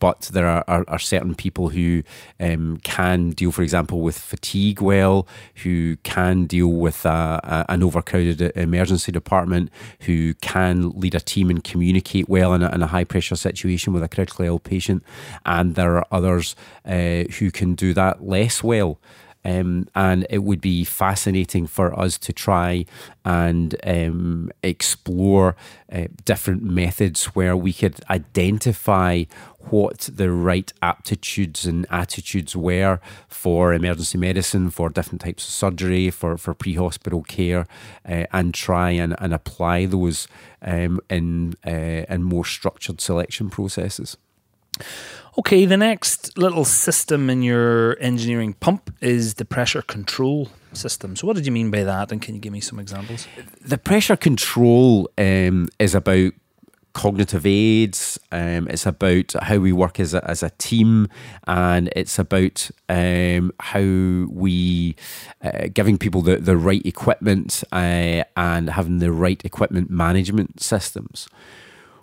but 0.02 0.22
there 0.32 0.48
are, 0.48 0.64
are, 0.66 0.84
are 0.88 0.98
certain 0.98 1.32
people 1.32 1.68
who 1.68 2.02
um, 2.40 2.78
can 2.78 3.30
deal, 3.30 3.52
for 3.52 3.62
example, 3.62 4.00
with 4.00 4.18
fatigue 4.18 4.80
well, 4.80 5.28
who 5.62 5.94
can 5.98 6.46
deal 6.46 6.72
with 6.72 7.06
a, 7.06 7.64
an 7.68 7.84
overcrowded 7.84 8.40
emergency 8.56 9.12
department, 9.12 9.70
who 10.00 10.34
can 10.34 10.90
lead 10.98 11.14
a 11.14 11.20
team 11.20 11.50
and 11.50 11.62
communicate 11.62 12.28
well 12.28 12.52
in 12.52 12.64
a, 12.64 12.74
in 12.74 12.82
a 12.82 12.88
high 12.88 13.04
pressure 13.04 13.36
situation 13.36 13.92
with 13.92 14.02
a 14.02 14.08
critically 14.08 14.48
ill 14.48 14.58
patient. 14.58 15.04
And 15.46 15.76
there 15.76 15.98
are 15.98 16.06
others 16.10 16.56
uh, 16.84 17.22
who 17.38 17.52
can 17.52 17.76
do 17.76 17.94
that 17.94 18.26
less 18.26 18.60
well. 18.60 18.98
Um, 19.44 19.88
and 19.94 20.26
it 20.30 20.38
would 20.38 20.60
be 20.60 20.84
fascinating 20.84 21.66
for 21.66 21.98
us 21.98 22.16
to 22.18 22.32
try 22.32 22.86
and 23.24 23.74
um, 23.84 24.50
explore 24.62 25.56
uh, 25.92 26.06
different 26.24 26.62
methods 26.62 27.26
where 27.26 27.56
we 27.56 27.72
could 27.72 28.00
identify 28.08 29.24
what 29.70 30.10
the 30.12 30.30
right 30.30 30.72
aptitudes 30.82 31.66
and 31.66 31.86
attitudes 31.90 32.56
were 32.56 33.00
for 33.28 33.72
emergency 33.72 34.18
medicine, 34.18 34.70
for 34.70 34.88
different 34.88 35.20
types 35.20 35.46
of 35.46 35.52
surgery, 35.52 36.10
for, 36.10 36.36
for 36.36 36.54
pre 36.54 36.74
hospital 36.74 37.22
care, 37.22 37.66
uh, 38.08 38.24
and 38.32 38.54
try 38.54 38.90
and, 38.90 39.14
and 39.18 39.32
apply 39.34 39.86
those 39.86 40.28
um, 40.62 41.00
in, 41.10 41.54
uh, 41.66 41.70
in 42.08 42.22
more 42.22 42.44
structured 42.44 43.00
selection 43.00 43.50
processes. 43.50 44.16
Okay, 45.38 45.64
the 45.64 45.78
next 45.78 46.36
little 46.36 46.66
system 46.66 47.30
in 47.30 47.42
your 47.42 47.96
engineering 48.00 48.52
pump 48.52 48.94
is 49.00 49.34
the 49.34 49.46
pressure 49.46 49.80
control 49.80 50.50
system. 50.74 51.16
So, 51.16 51.26
what 51.26 51.36
did 51.36 51.46
you 51.46 51.52
mean 51.52 51.70
by 51.70 51.84
that? 51.84 52.12
And 52.12 52.20
can 52.20 52.34
you 52.34 52.40
give 52.40 52.52
me 52.52 52.60
some 52.60 52.78
examples? 52.78 53.26
The 53.62 53.78
pressure 53.78 54.16
control 54.16 55.10
um, 55.16 55.68
is 55.78 55.94
about 55.94 56.32
cognitive 56.92 57.46
aids. 57.46 58.18
Um, 58.30 58.68
it's 58.68 58.84
about 58.84 59.32
how 59.40 59.56
we 59.56 59.72
work 59.72 59.98
as 59.98 60.12
a, 60.12 60.22
as 60.28 60.42
a 60.42 60.50
team, 60.50 61.08
and 61.46 61.90
it's 61.96 62.18
about 62.18 62.70
um, 62.90 63.52
how 63.58 63.80
we 63.80 64.96
uh, 65.42 65.68
giving 65.72 65.96
people 65.96 66.20
the, 66.20 66.36
the 66.36 66.58
right 66.58 66.84
equipment 66.84 67.64
uh, 67.72 68.22
and 68.36 68.68
having 68.68 68.98
the 68.98 69.12
right 69.12 69.42
equipment 69.46 69.88
management 69.88 70.60
systems. 70.60 71.26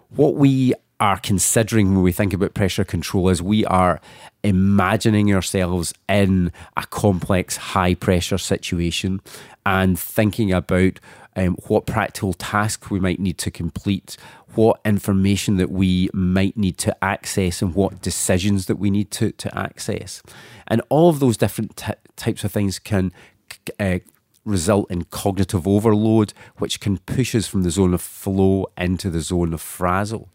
What 0.09 0.33
we 0.33 0.73
are 0.99 1.17
considering 1.17 1.93
when 1.93 2.03
we 2.03 2.11
think 2.11 2.33
about 2.33 2.53
pressure 2.53 2.83
control 2.83 3.29
is 3.29 3.41
we 3.41 3.65
are 3.65 4.01
imagining 4.43 5.33
ourselves 5.33 5.93
in 6.07 6.51
a 6.75 6.85
complex 6.87 7.57
high 7.57 7.93
pressure 7.93 8.37
situation 8.37 9.21
and 9.65 9.99
thinking 9.99 10.51
about 10.51 10.99
um, 11.35 11.55
what 11.67 11.85
practical 11.85 12.33
tasks 12.33 12.89
we 12.89 12.99
might 12.99 13.19
need 13.19 13.37
to 13.37 13.51
complete, 13.51 14.17
what 14.55 14.81
information 14.83 15.57
that 15.57 15.71
we 15.71 16.09
might 16.13 16.57
need 16.57 16.77
to 16.79 17.03
access, 17.03 17.61
and 17.61 17.75
what 17.75 18.01
decisions 18.01 18.65
that 18.65 18.75
we 18.75 18.89
need 18.89 19.11
to, 19.11 19.31
to 19.33 19.57
access. 19.57 20.21
And 20.67 20.81
all 20.89 21.09
of 21.09 21.19
those 21.19 21.37
different 21.37 21.77
t- 21.77 21.93
types 22.17 22.43
of 22.43 22.51
things 22.51 22.79
can 22.79 23.13
uh, 23.79 23.99
result 24.43 24.89
in 24.91 25.05
cognitive 25.05 25.67
overload, 25.67 26.33
which 26.57 26.79
can 26.79 26.97
push 26.97 27.35
us 27.35 27.47
from 27.47 27.63
the 27.63 27.71
zone 27.71 27.93
of 27.93 28.01
flow 28.01 28.67
into 28.77 29.09
the 29.09 29.21
zone 29.21 29.53
of 29.53 29.61
frazzle. 29.61 30.29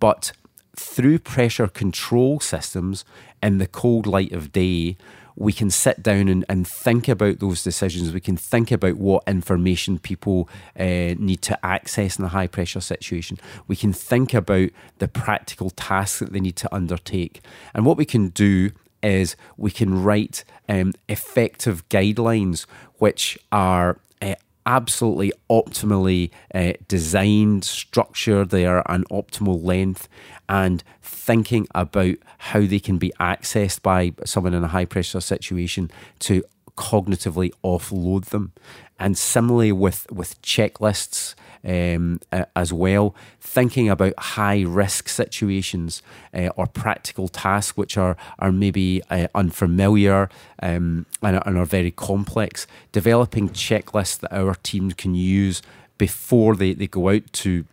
But 0.00 0.32
through 0.76 1.20
pressure 1.20 1.68
control 1.68 2.40
systems 2.40 3.04
in 3.42 3.58
the 3.58 3.66
cold 3.66 4.06
light 4.06 4.32
of 4.32 4.52
day, 4.52 4.96
we 5.36 5.52
can 5.52 5.70
sit 5.70 6.02
down 6.02 6.28
and, 6.28 6.44
and 6.48 6.66
think 6.66 7.08
about 7.08 7.40
those 7.40 7.64
decisions. 7.64 8.12
We 8.12 8.20
can 8.20 8.36
think 8.36 8.70
about 8.70 8.96
what 8.96 9.24
information 9.26 9.98
people 9.98 10.48
uh, 10.78 11.14
need 11.18 11.42
to 11.42 11.66
access 11.66 12.18
in 12.18 12.24
a 12.24 12.28
high 12.28 12.46
pressure 12.46 12.80
situation. 12.80 13.38
We 13.66 13.76
can 13.76 13.92
think 13.92 14.32
about 14.32 14.70
the 14.98 15.08
practical 15.08 15.70
tasks 15.70 16.20
that 16.20 16.32
they 16.32 16.40
need 16.40 16.56
to 16.56 16.74
undertake. 16.74 17.40
And 17.74 17.84
what 17.84 17.96
we 17.96 18.04
can 18.04 18.28
do 18.28 18.70
is 19.02 19.36
we 19.56 19.70
can 19.70 20.02
write 20.02 20.44
um, 20.68 20.92
effective 21.08 21.86
guidelines 21.88 22.66
which 22.98 23.38
are 23.52 23.98
uh, 24.22 24.34
absolutely 24.66 25.32
optimally 25.50 26.30
uh, 26.54 26.72
designed, 26.88 27.64
structured, 27.64 28.50
they 28.50 28.66
are 28.66 28.82
an 28.90 29.04
optimal 29.10 29.62
length, 29.62 30.08
and 30.48 30.82
thinking 31.02 31.66
about 31.74 32.16
how 32.38 32.60
they 32.60 32.80
can 32.80 32.98
be 32.98 33.12
accessed 33.20 33.82
by 33.82 34.12
someone 34.24 34.54
in 34.54 34.64
a 34.64 34.68
high 34.68 34.84
pressure 34.84 35.20
situation 35.20 35.90
to 36.18 36.42
cognitively 36.76 37.52
offload 37.62 38.26
them. 38.26 38.52
And 38.98 39.18
similarly 39.18 39.72
with, 39.72 40.10
with 40.10 40.40
checklists 40.42 41.34
um, 41.64 42.20
as 42.54 42.72
well, 42.72 43.14
thinking 43.40 43.88
about 43.88 44.18
high 44.18 44.62
risk 44.62 45.08
situations 45.08 46.02
uh, 46.34 46.50
or 46.56 46.66
practical 46.66 47.28
tasks 47.28 47.76
which 47.76 47.96
are, 47.96 48.16
are 48.38 48.52
maybe 48.52 49.02
uh, 49.10 49.28
unfamiliar 49.34 50.28
um, 50.62 51.06
and, 51.22 51.40
and 51.46 51.58
are 51.58 51.64
very 51.64 51.90
complex, 51.90 52.66
developing 52.92 53.48
checklists 53.48 54.18
that 54.20 54.32
our 54.32 54.54
team 54.56 54.92
can 54.92 55.14
use 55.14 55.62
before 55.98 56.56
they, 56.56 56.72
they 56.74 56.86
go 56.86 57.08
out 57.08 57.32
to 57.32 57.64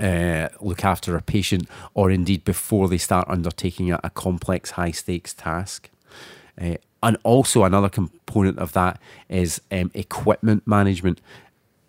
uh, 0.00 0.48
look 0.60 0.84
after 0.84 1.16
a 1.16 1.22
patient, 1.22 1.68
or 1.94 2.10
indeed 2.10 2.44
before 2.44 2.88
they 2.88 2.98
start 2.98 3.28
undertaking 3.28 3.92
a, 3.92 4.00
a 4.02 4.10
complex, 4.10 4.72
high 4.72 4.90
stakes 4.90 5.34
task. 5.34 5.90
Uh, 6.60 6.76
and 7.02 7.16
also, 7.24 7.64
another 7.64 7.88
component 7.88 8.58
of 8.58 8.72
that 8.72 9.00
is 9.28 9.60
um, 9.70 9.90
equipment 9.92 10.66
management 10.66 11.20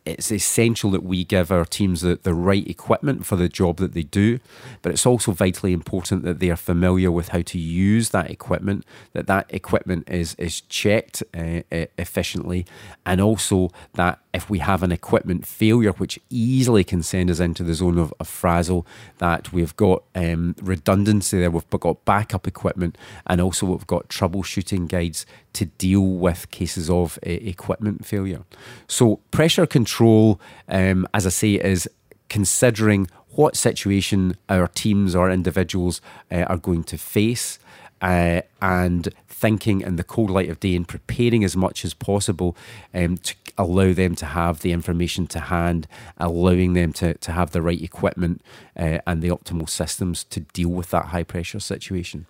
it's 0.05 0.31
essential 0.31 0.91
that 0.91 1.03
we 1.03 1.23
give 1.23 1.51
our 1.51 1.65
teams 1.65 2.01
the, 2.01 2.19
the 2.21 2.33
right 2.33 2.67
equipment 2.67 3.25
for 3.25 3.35
the 3.35 3.47
job 3.47 3.77
that 3.77 3.93
they 3.93 4.03
do, 4.03 4.39
but 4.81 4.91
it's 4.91 5.05
also 5.05 5.31
vitally 5.31 5.73
important 5.73 6.23
that 6.23 6.39
they 6.39 6.49
are 6.49 6.57
familiar 6.57 7.11
with 7.11 7.29
how 7.29 7.41
to 7.41 7.57
use 7.57 8.09
that 8.09 8.29
equipment, 8.29 8.85
that 9.13 9.27
that 9.27 9.45
equipment 9.49 10.09
is, 10.09 10.35
is 10.35 10.61
checked 10.61 11.23
uh, 11.33 11.61
efficiently, 11.97 12.65
and 13.05 13.21
also 13.21 13.69
that 13.93 14.19
if 14.33 14.49
we 14.49 14.59
have 14.59 14.83
an 14.83 14.91
equipment 14.91 15.45
failure, 15.45 15.91
which 15.91 16.19
easily 16.29 16.83
can 16.83 17.03
send 17.03 17.29
us 17.29 17.39
into 17.39 17.63
the 17.63 17.73
zone 17.73 17.99
of, 17.99 18.13
of 18.19 18.27
frazzle, 18.27 18.85
that 19.19 19.53
we've 19.53 19.75
got 19.75 20.03
um, 20.15 20.55
redundancy 20.61 21.39
there, 21.39 21.51
we've 21.51 21.69
got 21.69 22.03
backup 22.03 22.47
equipment, 22.47 22.97
and 23.27 23.39
also 23.39 23.67
we've 23.67 23.87
got 23.87 24.09
troubleshooting 24.09 24.87
guides 24.87 25.25
to 25.53 25.65
deal 25.65 26.01
with 26.01 26.49
cases 26.49 26.89
of 26.89 27.19
uh, 27.25 27.29
equipment 27.29 28.05
failure. 28.05 28.43
So, 28.87 29.17
pressure 29.29 29.67
control, 29.93 30.39
um, 30.67 31.07
as 31.13 31.25
I 31.25 31.29
say, 31.29 31.53
is 31.53 31.87
considering 32.29 33.07
what 33.29 33.55
situation 33.55 34.35
our 34.49 34.67
teams 34.67 35.15
or 35.15 35.29
individuals 35.29 36.01
uh, 36.31 36.43
are 36.43 36.57
going 36.57 36.83
to 36.85 36.97
face. 36.97 37.59
Uh, 38.01 38.41
and 38.61 39.13
thinking 39.29 39.79
in 39.79 39.95
the 39.95 40.03
cold 40.03 40.29
light 40.29 40.49
of 40.49 40.59
day 40.59 40.75
and 40.75 40.85
preparing 40.85 41.41
as 41.41 41.55
much 41.55 41.85
as 41.85 41.93
possible 41.93 42.53
um, 42.93 43.15
to 43.17 43.33
allow 43.57 43.93
them 43.93 44.13
to 44.13 44.25
have 44.25 44.59
the 44.59 44.73
information 44.73 45.25
to 45.25 45.39
hand, 45.39 45.87
allowing 46.17 46.73
them 46.73 46.91
to, 46.91 47.13
to 47.13 47.31
have 47.31 47.51
the 47.51 47.61
right 47.61 47.81
equipment 47.81 48.41
uh, 48.77 48.99
and 49.07 49.21
the 49.21 49.29
optimal 49.29 49.69
systems 49.69 50.25
to 50.25 50.41
deal 50.41 50.67
with 50.67 50.89
that 50.89 51.05
high 51.07 51.23
pressure 51.23 51.61
situation. 51.61 52.25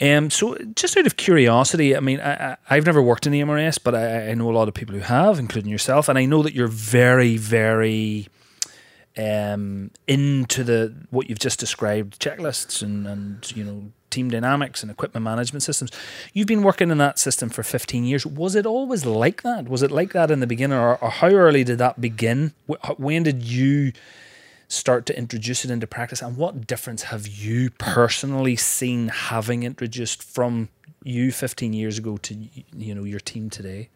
Um, 0.00 0.28
so, 0.30 0.56
just 0.74 0.96
out 0.96 1.06
of 1.06 1.16
curiosity, 1.16 1.96
I 1.96 2.00
mean, 2.00 2.20
I, 2.20 2.58
have 2.66 2.84
never 2.84 3.00
worked 3.00 3.26
in 3.26 3.32
the 3.32 3.40
EMRS, 3.40 3.78
but 3.82 3.94
I, 3.94 4.28
I, 4.30 4.34
know 4.34 4.50
a 4.50 4.52
lot 4.52 4.68
of 4.68 4.74
people 4.74 4.94
who 4.94 5.00
have, 5.00 5.38
including 5.38 5.70
yourself, 5.70 6.08
and 6.10 6.18
I 6.18 6.26
know 6.26 6.42
that 6.42 6.52
you're 6.52 6.68
very, 6.68 7.38
very 7.38 8.28
um, 9.16 9.90
into 10.06 10.62
the 10.64 10.94
what 11.10 11.30
you've 11.30 11.38
just 11.38 11.58
described, 11.58 12.20
checklists 12.20 12.82
and 12.82 13.06
and 13.06 13.56
you 13.56 13.64
know 13.64 13.92
team 14.10 14.30
dynamics 14.30 14.82
and 14.82 14.90
equipment 14.90 15.24
management 15.24 15.62
systems. 15.62 15.90
You've 16.32 16.46
been 16.46 16.62
working 16.62 16.90
in 16.90 16.98
that 16.98 17.18
system 17.18 17.48
for 17.48 17.62
15 17.62 18.04
years. 18.04 18.24
Was 18.24 18.54
it 18.54 18.66
always 18.66 19.04
like 19.04 19.42
that? 19.42 19.68
Was 19.68 19.82
it 19.82 19.90
like 19.90 20.12
that 20.12 20.30
in 20.30 20.40
the 20.40 20.46
beginning, 20.46 20.78
or, 20.78 20.96
or 20.96 21.10
how 21.10 21.28
early 21.28 21.64
did 21.64 21.78
that 21.78 22.00
begin? 22.00 22.52
When 22.98 23.22
did 23.22 23.42
you? 23.42 23.92
Start 24.68 25.06
to 25.06 25.16
introduce 25.16 25.64
it 25.64 25.70
into 25.70 25.86
practice? 25.86 26.22
And 26.22 26.36
what 26.36 26.66
difference 26.66 27.04
have 27.04 27.26
you 27.26 27.70
personally 27.70 28.56
seen 28.56 29.08
having 29.08 29.62
introduced 29.62 30.22
from 30.22 30.68
you 31.04 31.30
15 31.30 31.72
years 31.72 31.98
ago 31.98 32.16
to 32.18 32.34
you 32.76 32.94
know 32.94 33.04
your 33.04 33.20
team 33.20 33.50
today? 33.50 33.88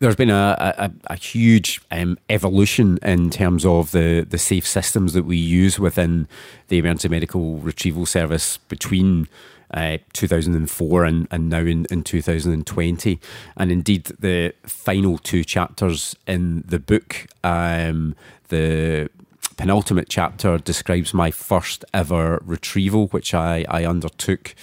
There's 0.00 0.16
been 0.16 0.30
a, 0.30 0.74
a, 0.78 0.92
a 1.08 1.16
huge 1.16 1.80
um, 1.90 2.18
evolution 2.30 2.98
in 3.02 3.30
terms 3.30 3.66
of 3.66 3.90
the, 3.90 4.24
the 4.28 4.38
safe 4.38 4.66
systems 4.66 5.12
that 5.14 5.24
we 5.24 5.36
use 5.36 5.80
within 5.80 6.28
the 6.68 6.78
emergency 6.78 7.08
medical 7.08 7.56
retrieval 7.56 8.06
service 8.06 8.58
between 8.58 9.26
uh, 9.74 9.98
2004 10.12 11.04
and, 11.04 11.28
and 11.32 11.48
now 11.48 11.58
in, 11.58 11.84
in 11.90 12.04
2020. 12.04 13.20
And 13.56 13.72
indeed, 13.72 14.04
the 14.04 14.54
final 14.62 15.18
two 15.18 15.42
chapters 15.42 16.14
in 16.28 16.62
the 16.66 16.78
book, 16.78 17.26
um, 17.42 18.14
the 18.48 19.10
penultimate 19.58 20.08
chapter 20.08 20.56
describes 20.56 21.12
my 21.12 21.30
first 21.30 21.84
ever 21.92 22.40
retrieval, 22.44 23.08
which 23.08 23.34
I, 23.34 23.66
I 23.68 23.84
undertook 23.84 24.54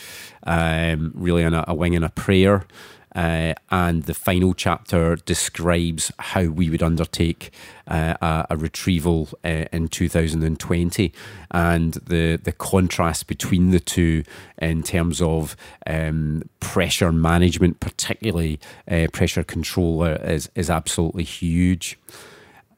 um, 0.43 1.11
really 1.13 1.43
on 1.43 1.53
a, 1.53 1.65
a, 1.67 1.75
wing 1.75 1.95
and 1.95 2.05
a 2.05 2.09
prayer. 2.09 2.65
Uh, 3.13 3.53
and 3.71 4.03
the 4.03 4.13
final 4.13 4.53
chapter 4.53 5.15
describes 5.17 6.11
how 6.17 6.45
we 6.45 6.69
would 6.69 6.81
undertake 6.83 7.51
uh, 7.87 8.15
a, 8.21 8.47
a, 8.51 8.57
retrieval 8.57 9.29
uh, 9.43 9.65
in 9.71 9.87
2020 9.87 11.13
and 11.51 11.93
the, 11.93 12.37
the 12.43 12.51
contrast 12.51 13.27
between 13.27 13.71
the 13.71 13.79
two 13.79 14.23
in 14.61 14.81
terms 14.83 15.21
of 15.21 15.55
um, 15.87 16.43
pressure 16.59 17.11
management, 17.11 17.79
particularly 17.79 18.59
uh, 18.89 19.07
pressure 19.13 19.43
control, 19.43 20.03
is, 20.03 20.49
is 20.55 20.69
absolutely 20.69 21.23
huge. 21.23 21.97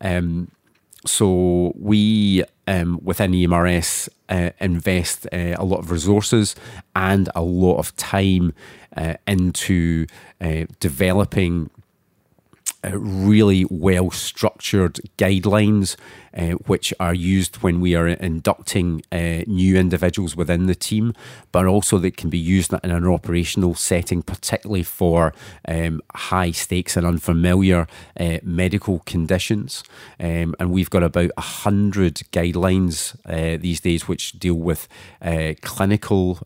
Um, 0.02 0.52
so 1.06 1.74
we 1.76 2.44
um, 2.68 3.00
within 3.04 3.32
EMRS 3.32 4.10
uh, 4.30 4.52
invest 4.60 5.28
uh, 5.32 5.56
a 5.58 5.64
lot 5.64 5.80
of 5.80 5.92
resources 5.92 6.56
and 6.96 7.30
a 7.36 7.42
lot 7.42 7.78
of 7.78 7.96
time 7.96 8.54
uh, 8.96 9.14
into 9.28 10.06
uh, 10.42 10.66
developing 10.80 11.70
uh, 12.88 12.98
really 12.98 13.66
well 13.70 14.12
structured 14.12 15.00
guidelines 15.18 15.96
uh, 16.38 16.52
which 16.68 16.94
are 17.00 17.14
used 17.14 17.58
when 17.58 17.82
we 17.82 17.96
are 17.96 18.08
inducting 18.08 19.02
uh, 19.12 19.42
new 19.48 19.76
individuals 19.76 20.36
within 20.36 20.68
the 20.68 20.76
team, 20.76 21.14
but 21.52 21.66
also 21.66 21.98
that 21.98 22.16
can 22.16 22.30
be 22.30 22.38
used 22.38 22.72
in 22.84 22.92
an 22.92 23.08
operational 23.08 23.74
setting, 23.74 24.22
particularly 24.22 24.84
for 24.84 25.34
um, 25.68 26.02
high 26.16 26.52
stakes 26.52 26.96
and 26.96 27.08
unfamiliar 27.08 27.88
uh, 28.20 28.38
medical 28.44 29.00
conditions. 29.00 29.84
Um, 30.20 30.54
and 30.60 30.72
we've 30.72 30.90
got 30.92 31.04
about 31.04 31.32
a 31.38 31.42
hundred 31.42 32.16
guidelines 32.32 33.16
uh, 33.26 33.58
these 33.60 33.80
days 33.80 34.08
which 34.08 34.34
deal 34.34 34.56
with 34.56 34.88
clinical 35.62 36.40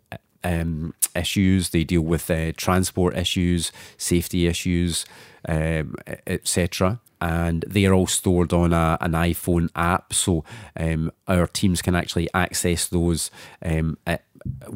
um, 0.43 0.93
issues. 1.15 1.69
They 1.69 1.83
deal 1.83 2.01
with 2.01 2.29
uh, 2.29 2.51
transport 2.57 3.17
issues, 3.17 3.71
safety 3.97 4.47
issues, 4.47 5.05
um, 5.47 5.95
etc. 6.27 6.99
And 7.19 7.63
they 7.67 7.85
are 7.85 7.93
all 7.93 8.07
stored 8.07 8.51
on 8.51 8.73
a, 8.73 8.97
an 8.99 9.11
iPhone 9.11 9.69
app, 9.75 10.13
so 10.13 10.43
um, 10.75 11.11
our 11.27 11.45
teams 11.45 11.81
can 11.81 11.95
actually 11.95 12.27
access 12.33 12.87
those 12.87 13.29
um, 13.63 13.97
at, 14.07 14.23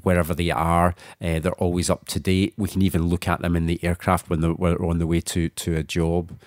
wherever 0.03 0.33
they 0.33 0.51
are. 0.51 0.95
Uh, 1.21 1.39
they're 1.39 1.53
always 1.53 1.89
up 1.89 2.05
to 2.07 2.19
date. 2.19 2.53
We 2.57 2.69
can 2.69 2.81
even 2.81 3.07
look 3.07 3.27
at 3.27 3.41
them 3.41 3.55
in 3.55 3.65
the 3.65 3.83
aircraft 3.83 4.29
when 4.29 4.41
they're, 4.41 4.85
on 4.85 4.99
the 4.99 5.07
way 5.07 5.21
to, 5.21 5.49
to 5.49 5.75
a 5.75 5.83
job. 5.83 6.37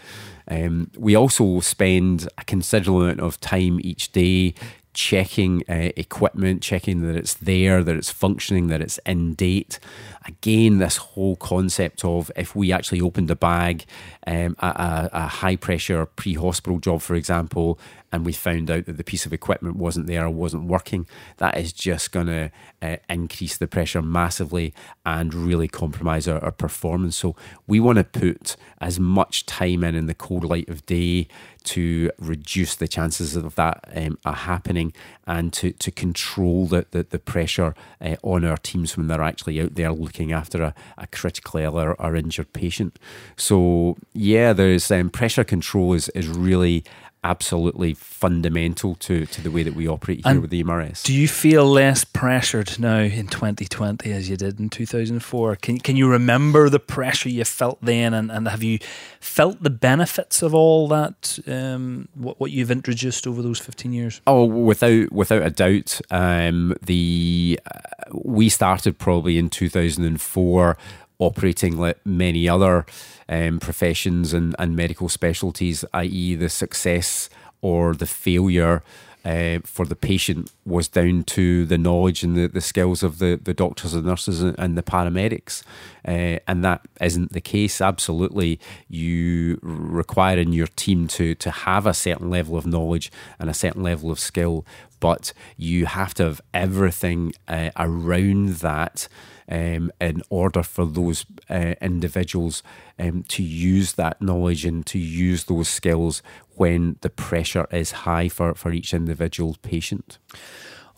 Um, 0.50 0.90
we 0.96 1.14
also 1.14 1.60
spend 1.60 2.28
a 2.38 2.44
considerable 2.44 3.02
amount 3.02 3.20
of 3.20 3.40
time 3.40 3.80
each 3.82 4.12
day 4.12 4.54
checking 4.94 5.62
uh, 5.68 5.90
equipment, 5.96 6.62
checking 6.62 7.02
that 7.02 7.16
it's 7.16 7.34
there, 7.34 7.84
that 7.84 7.96
it's 7.96 8.10
functioning, 8.10 8.68
that 8.68 8.80
it's 8.80 8.98
in 9.06 9.34
date. 9.34 9.78
Again, 10.26 10.78
this 10.78 10.96
whole 10.96 11.36
concept 11.36 12.04
of 12.04 12.30
if 12.36 12.54
we 12.56 12.72
actually 12.72 13.00
opened 13.00 13.30
a 13.30 13.36
bag, 13.36 13.84
um, 14.26 14.56
a, 14.58 15.08
a, 15.12 15.26
high 15.26 15.56
pressure 15.56 16.04
pre 16.06 16.34
hospital 16.34 16.78
job, 16.78 17.00
for 17.00 17.14
example, 17.14 17.78
and 18.12 18.24
we 18.24 18.32
found 18.32 18.70
out 18.70 18.86
that 18.86 18.96
the 18.96 19.04
piece 19.04 19.26
of 19.26 19.32
equipment 19.32 19.76
wasn't 19.76 20.06
there 20.06 20.24
or 20.24 20.30
wasn't 20.30 20.64
working, 20.64 21.06
that 21.38 21.58
is 21.58 21.72
just 21.72 22.12
going 22.12 22.26
to 22.26 22.50
uh, 22.80 22.96
increase 23.08 23.56
the 23.56 23.66
pressure 23.66 24.02
massively 24.02 24.72
and 25.04 25.34
really 25.34 25.68
compromise 25.68 26.26
our, 26.26 26.42
our 26.42 26.52
performance. 26.52 27.16
So 27.16 27.36
we 27.66 27.80
want 27.80 27.98
to 27.98 28.04
put 28.04 28.56
as 28.80 28.98
much 28.98 29.46
time 29.46 29.84
in 29.84 29.94
in 29.94 30.06
the 30.06 30.14
cold 30.14 30.44
light 30.44 30.68
of 30.68 30.86
day 30.86 31.28
to 31.64 32.10
reduce 32.18 32.76
the 32.76 32.88
chances 32.88 33.36
of 33.36 33.54
that 33.56 33.84
um, 33.94 34.16
happening 34.24 34.92
and 35.26 35.52
to, 35.52 35.72
to 35.72 35.90
control 35.90 36.66
the, 36.66 36.86
the, 36.92 37.02
the 37.02 37.18
pressure 37.18 37.74
uh, 38.00 38.16
on 38.22 38.44
our 38.44 38.56
teams 38.56 38.96
when 38.96 39.06
they're 39.08 39.20
actually 39.20 39.60
out 39.60 39.74
there 39.74 39.92
looking 39.92 40.32
after 40.32 40.62
a, 40.62 40.74
a 40.96 41.06
critically 41.08 41.64
ill 41.64 41.78
or, 41.78 42.00
or 42.00 42.16
injured 42.16 42.52
patient. 42.54 42.98
So, 43.36 43.98
yeah, 44.14 44.54
there's 44.54 44.90
um, 44.90 45.10
pressure 45.10 45.44
control 45.44 45.92
is, 45.92 46.08
is 46.10 46.28
really 46.28 46.84
absolutely 47.24 47.94
fundamental 47.94 48.94
to, 48.96 49.26
to 49.26 49.40
the 49.40 49.50
way 49.50 49.62
that 49.62 49.74
we 49.74 49.88
operate 49.88 50.24
here 50.24 50.32
and 50.32 50.40
with 50.40 50.50
the 50.50 50.62
EMRS. 50.62 51.02
Do 51.02 51.14
you 51.14 51.28
feel 51.28 51.66
less 51.66 52.04
pressured 52.04 52.78
now 52.78 53.00
in 53.00 53.26
2020 53.26 54.12
as 54.12 54.28
you 54.30 54.36
did 54.36 54.60
in 54.60 54.68
2004? 54.68 55.56
Can, 55.56 55.78
can 55.78 55.96
you 55.96 56.08
remember 56.08 56.68
the 56.68 56.78
pressure 56.78 57.28
you 57.28 57.44
felt 57.44 57.78
then 57.82 58.14
and, 58.14 58.30
and 58.30 58.48
have 58.48 58.62
you 58.62 58.78
felt 59.20 59.62
the 59.62 59.70
benefits 59.70 60.42
of 60.42 60.54
all 60.54 60.88
that, 60.88 61.38
um, 61.46 62.08
what, 62.14 62.38
what 62.40 62.50
you've 62.50 62.70
introduced 62.70 63.26
over 63.26 63.42
those 63.42 63.58
15 63.58 63.92
years? 63.92 64.20
Oh, 64.26 64.44
without, 64.44 65.12
without 65.12 65.42
a 65.42 65.50
doubt. 65.50 66.00
Um, 66.10 66.74
the, 66.82 67.60
uh, 67.66 67.78
we 68.12 68.48
started 68.48 68.98
probably 68.98 69.38
in 69.38 69.50
2004 69.50 70.76
operating 71.18 71.76
like 71.76 71.98
many 72.04 72.48
other 72.48 72.86
um, 73.28 73.58
professions 73.58 74.32
and, 74.32 74.54
and 74.58 74.76
medical 74.76 75.08
specialties, 75.08 75.84
i.e., 75.94 76.34
the 76.34 76.48
success 76.48 77.28
or 77.60 77.94
the 77.94 78.06
failure 78.06 78.82
uh, 79.24 79.58
for 79.64 79.84
the 79.84 79.96
patient 79.96 80.50
was 80.64 80.88
down 80.88 81.22
to 81.24 81.66
the 81.66 81.76
knowledge 81.76 82.22
and 82.22 82.36
the, 82.36 82.46
the 82.46 82.60
skills 82.60 83.02
of 83.02 83.18
the, 83.18 83.38
the 83.42 83.52
doctors 83.52 83.92
and 83.92 84.06
nurses 84.06 84.42
and, 84.42 84.78
the 84.78 84.82
paramedics. 84.82 85.62
Uh, 86.06 86.38
and 86.46 86.64
that 86.64 86.80
isn't 87.00 87.32
the 87.32 87.40
case. 87.40 87.80
Absolutely, 87.80 88.58
you 88.88 89.58
require 89.60 90.38
in 90.38 90.52
your 90.52 90.68
team 90.68 91.08
to, 91.08 91.34
to 91.34 91.50
have 91.50 91.86
a 91.86 91.92
certain 91.92 92.30
level 92.30 92.56
of 92.56 92.66
knowledge 92.66 93.10
and 93.38 93.50
a 93.50 93.54
certain 93.54 93.82
level 93.82 94.10
of 94.10 94.18
skill, 94.18 94.64
but 95.00 95.32
you 95.56 95.86
have 95.86 96.14
to 96.14 96.24
have 96.24 96.40
everything 96.52 97.32
uh, 97.46 97.70
around 97.76 98.48
that 98.56 99.08
um, 99.48 99.90
in 100.00 100.22
order 100.28 100.62
for 100.62 100.84
those 100.86 101.24
uh, 101.48 101.74
individuals 101.80 102.62
um, 102.98 103.24
to 103.28 103.42
use 103.42 103.94
that 103.94 104.20
knowledge 104.20 104.64
and 104.64 104.84
to 104.86 104.98
use 104.98 105.44
those 105.44 105.68
skills 105.68 106.22
when 106.56 106.96
the 107.00 107.10
pressure 107.10 107.66
is 107.70 107.92
high 107.92 108.28
for, 108.28 108.54
for 108.54 108.72
each 108.72 108.92
individual 108.92 109.56
patient. 109.62 110.18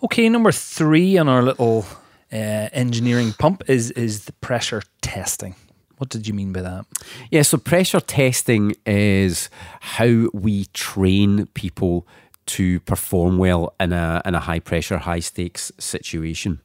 Okay, 0.02 0.28
number 0.28 0.50
three 0.50 1.18
on 1.18 1.28
our 1.28 1.42
little 1.42 1.84
uh, 2.32 2.68
engineering 2.72 3.34
pump 3.38 3.62
is 3.68 3.90
is 3.92 4.24
the 4.24 4.32
pressure 4.32 4.82
testing. 5.02 5.54
What 5.98 6.08
did 6.08 6.26
you 6.26 6.32
mean 6.32 6.52
by 6.52 6.62
that? 6.62 6.86
Yeah, 7.30 7.42
so 7.42 7.58
pressure 7.58 8.00
testing 8.00 8.74
is 8.86 9.50
how 9.80 10.30
we 10.32 10.64
train 10.72 11.46
people 11.52 12.06
to 12.46 12.80
perform 12.80 13.38
well 13.38 13.74
in 13.78 13.92
a 13.92 14.22
in 14.24 14.34
a 14.34 14.40
high 14.40 14.60
pressure, 14.60 14.98
high 14.98 15.20
stakes 15.20 15.72
situation 15.78 16.60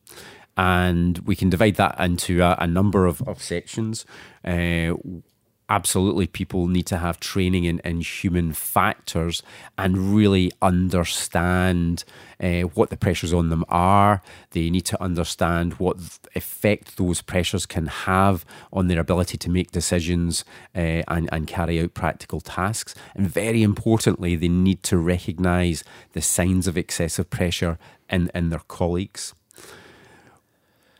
and 0.57 1.19
we 1.19 1.35
can 1.35 1.49
divide 1.49 1.75
that 1.75 1.99
into 1.99 2.41
a, 2.41 2.55
a 2.59 2.67
number 2.67 3.05
of, 3.05 3.21
of 3.23 3.41
sections. 3.41 4.05
Uh, 4.43 4.93
absolutely, 5.69 6.27
people 6.27 6.67
need 6.67 6.85
to 6.87 6.97
have 6.97 7.19
training 7.19 7.65
in, 7.65 7.79
in 7.79 8.01
human 8.01 8.53
factors 8.53 9.41
and 9.77 10.15
really 10.15 10.51
understand 10.61 12.03
uh, 12.39 12.61
what 12.61 12.89
the 12.89 12.97
pressures 12.97 13.33
on 13.33 13.49
them 13.49 13.65
are. 13.69 14.21
They 14.51 14.69
need 14.69 14.85
to 14.85 15.01
understand 15.01 15.73
what 15.73 15.97
effect 16.35 16.97
those 16.97 17.21
pressures 17.21 17.65
can 17.65 17.87
have 17.87 18.45
on 18.71 18.87
their 18.87 18.99
ability 18.99 19.37
to 19.39 19.49
make 19.49 19.71
decisions 19.71 20.45
uh, 20.75 21.03
and, 21.07 21.29
and 21.31 21.47
carry 21.47 21.81
out 21.81 21.93
practical 21.93 22.41
tasks. 22.41 22.93
And 23.15 23.27
very 23.29 23.63
importantly, 23.63 24.35
they 24.35 24.49
need 24.49 24.83
to 24.83 24.97
recognize 24.97 25.83
the 26.13 26.21
signs 26.21 26.67
of 26.67 26.77
excessive 26.77 27.29
pressure 27.29 27.77
in, 28.09 28.29
in 28.35 28.49
their 28.49 28.61
colleagues. 28.67 29.33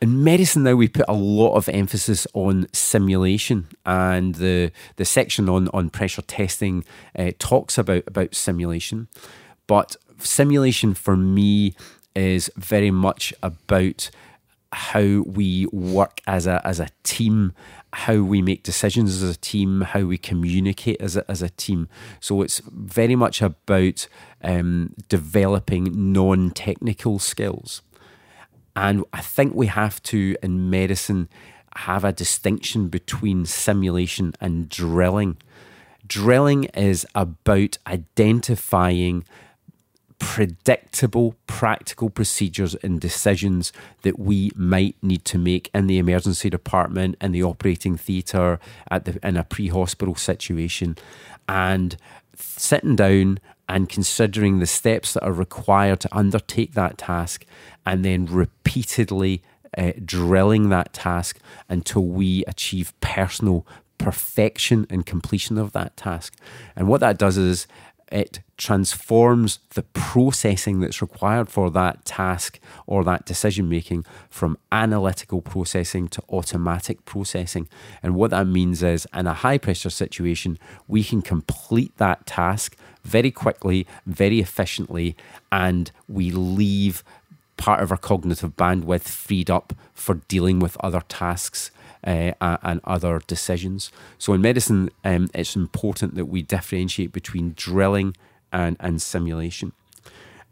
In 0.02 0.24
medicine 0.24 0.64
now, 0.64 0.76
we 0.76 0.88
put 0.88 1.06
a 1.08 1.14
lot 1.14 1.56
of 1.56 1.70
emphasis 1.70 2.28
on 2.34 2.68
simulation, 2.74 3.68
and 3.86 4.36
the 4.36 4.72
the 4.98 5.06
section 5.06 5.48
on 5.48 5.70
on 5.70 5.90
pressure 5.90 6.22
testing 6.22 6.84
uh, 7.18 7.32
talks 7.40 7.78
about 7.78 8.04
about 8.08 8.36
simulation. 8.36 9.08
But 9.68 9.96
simulation 10.20 10.94
for 10.94 11.16
me 11.16 11.76
is 12.14 12.52
very 12.56 12.92
much 12.92 13.34
about 13.42 14.10
how 14.72 15.24
we 15.26 15.68
work 15.68 16.20
as 16.28 16.46
a 16.46 16.62
as 16.68 16.82
a 16.82 16.90
team, 17.04 17.54
how 17.94 18.18
we 18.18 18.42
make 18.42 18.64
decisions 18.64 19.24
as 19.24 19.30
a 19.30 19.40
team, 19.40 19.82
how 19.82 20.02
we 20.02 20.18
communicate 20.18 21.00
as 21.00 21.16
a, 21.16 21.30
as 21.32 21.42
a 21.42 21.50
team. 21.50 21.88
So 22.20 22.42
it's 22.42 22.60
very 22.68 23.16
much 23.16 23.42
about 23.42 24.08
um, 24.44 24.94
developing 25.08 26.12
non 26.12 26.52
technical 26.52 27.20
skills. 27.20 27.82
And 28.76 29.06
I 29.14 29.22
think 29.22 29.56
we 29.56 29.68
have 29.68 30.02
to, 30.04 30.36
in 30.44 30.70
medicine, 30.70 31.30
have 31.76 32.04
a 32.04 32.12
distinction 32.12 32.88
between 32.88 33.46
simulation 33.46 34.34
and 34.42 34.70
drilling. 34.70 35.38
Drilling 36.08 36.66
is 36.66 37.06
about 37.16 37.78
identifying 37.88 39.26
predictable, 40.20 41.36
practical 41.48 42.10
procedures 42.10 42.76
and 42.76 43.02
decisions 43.02 43.74
that 44.04 44.18
we 44.18 44.52
might 44.56 44.96
need 45.02 45.26
to 45.26 45.38
make 45.38 45.70
in 45.74 45.88
the 45.88 45.98
emergency 45.98 46.50
department, 46.50 47.18
in 47.20 47.32
the 47.32 47.44
operating 47.44 47.98
theatre, 47.98 48.60
at 48.90 49.06
the 49.06 49.20
in 49.28 49.36
a 49.36 49.44
pre-hospital 49.44 50.16
situation, 50.16 50.98
and 51.50 51.98
sitting 52.36 52.96
down 52.96 53.40
and 53.68 53.90
considering 53.90 54.60
the 54.60 54.66
steps 54.66 55.14
that 55.14 55.24
are 55.24 55.34
required 55.34 56.00
to 56.02 56.16
undertake 56.16 56.74
that 56.74 56.98
task 56.98 57.46
and 57.86 58.06
then 58.06 58.26
repeatedly 58.26 59.42
uh, 59.78 59.92
drilling 60.04 60.70
that 60.70 60.94
task 60.94 61.40
until 61.68 62.04
we 62.04 62.44
achieve 62.46 62.94
personal 63.02 63.66
perfection 63.98 64.86
and 64.90 65.06
completion 65.06 65.58
of 65.58 65.72
that 65.72 65.96
task. 65.98 66.36
And 66.76 66.88
what 66.88 67.02
that 67.02 67.18
does 67.18 67.38
is 67.38 67.68
it 68.12 68.40
transforms 68.58 69.60
the 69.74 69.84
processing 69.84 70.80
that's 70.80 71.02
required 71.02 71.50
for 71.50 71.70
that 71.72 72.06
task 72.06 72.60
or 72.86 73.04
that 73.04 73.26
decision 73.26 73.68
making 73.68 74.06
from 74.30 74.58
analytical 74.72 75.42
processing 75.42 76.08
to 76.08 76.22
automatic 76.30 77.04
processing. 77.06 77.68
And 78.04 78.16
what 78.16 78.32
that 78.32 78.48
means 78.48 78.84
is 78.84 79.08
in 79.14 79.28
a 79.28 79.34
high 79.34 79.58
pressure 79.58 79.90
situation, 79.90 80.58
we 80.88 81.04
can 81.04 81.22
complete 81.22 81.98
that 81.98 82.26
task 82.26 82.76
very 83.04 83.32
quickly, 83.32 83.86
very 84.06 84.40
efficiently, 84.40 85.16
and 85.52 85.92
we 86.08 86.32
leave 86.32 87.04
part 87.58 87.82
of 87.82 87.92
our 87.92 87.98
cognitive 87.98 88.56
bandwidth 88.56 89.04
freed 89.04 89.50
up 89.50 89.74
for 89.94 90.16
dealing 90.28 90.60
with 90.60 90.78
other 90.82 91.02
tasks 91.08 91.72
uh, 92.06 92.58
and 92.64 92.80
other 92.84 93.22
decisions. 93.28 93.92
So 94.18 94.34
in 94.34 94.42
medicine, 94.42 94.90
um, 95.04 95.30
it's 95.34 95.56
important 95.56 96.16
that 96.16 96.26
we 96.26 96.42
differentiate 96.42 97.12
between 97.12 97.54
drilling 97.56 98.16
and, 98.52 98.78
and 98.80 99.02
simulation. 99.02 99.74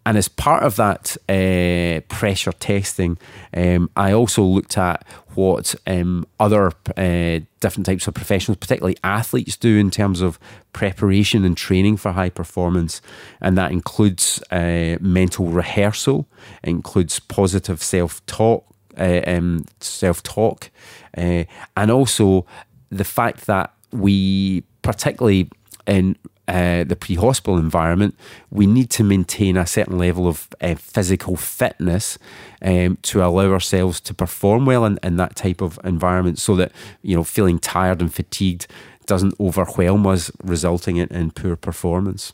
And 0.05 0.17
as 0.17 0.27
part 0.27 0.63
of 0.63 0.75
that 0.75 1.15
uh, 1.29 2.01
pressure 2.13 2.51
testing, 2.51 3.17
um, 3.55 3.89
I 3.95 4.11
also 4.11 4.43
looked 4.43 4.77
at 4.77 5.05
what 5.33 5.75
um, 5.87 6.27
other 6.39 6.73
uh, 6.97 7.39
different 7.61 7.85
types 7.85 8.07
of 8.07 8.13
professionals, 8.13 8.57
particularly 8.57 8.97
athletes, 9.03 9.55
do 9.55 9.77
in 9.77 9.91
terms 9.91 10.19
of 10.19 10.39
preparation 10.73 11.45
and 11.45 11.55
training 11.55 11.97
for 11.97 12.11
high 12.11 12.29
performance. 12.29 13.01
And 13.39 13.57
that 13.57 13.71
includes 13.71 14.43
uh, 14.51 14.97
mental 14.99 15.47
rehearsal, 15.47 16.27
includes 16.63 17.19
positive 17.19 17.81
self 17.81 18.25
talk, 18.25 18.65
uh, 18.97 19.21
um, 19.25 19.65
self 19.79 20.23
talk, 20.23 20.69
uh, 21.17 21.43
and 21.75 21.91
also 21.91 22.45
the 22.89 23.03
fact 23.03 23.45
that 23.47 23.73
we, 23.91 24.63
particularly 24.82 25.49
in 25.86 26.15
uh, 26.47 26.84
the 26.84 26.95
pre 26.95 27.15
hospital 27.15 27.58
environment, 27.58 28.15
we 28.51 28.65
need 28.67 28.89
to 28.91 29.03
maintain 29.03 29.56
a 29.56 29.65
certain 29.65 29.97
level 29.97 30.27
of 30.27 30.47
uh, 30.62 30.75
physical 30.75 31.36
fitness 31.36 32.17
um, 32.62 32.97
to 33.01 33.23
allow 33.23 33.51
ourselves 33.51 34.01
to 34.01 34.13
perform 34.13 34.65
well 34.65 34.86
in, 34.86 34.99
in 35.03 35.15
that 35.17 35.36
type 35.36 35.62
of 35.62 35.79
environment 35.84 36.38
so 36.39 36.56
that, 36.56 36.71
you 37.01 37.15
know, 37.15 37.23
feeling 37.23 37.60
tired 37.60 38.01
and 38.01 38.13
fatigued 38.13 38.67
doesn't 39.06 39.39
overwhelm 39.39 40.06
us, 40.08 40.32
resulting 40.43 40.97
in, 40.97 41.08
in 41.10 41.32
poor 41.32 41.56
performance. 41.56 42.34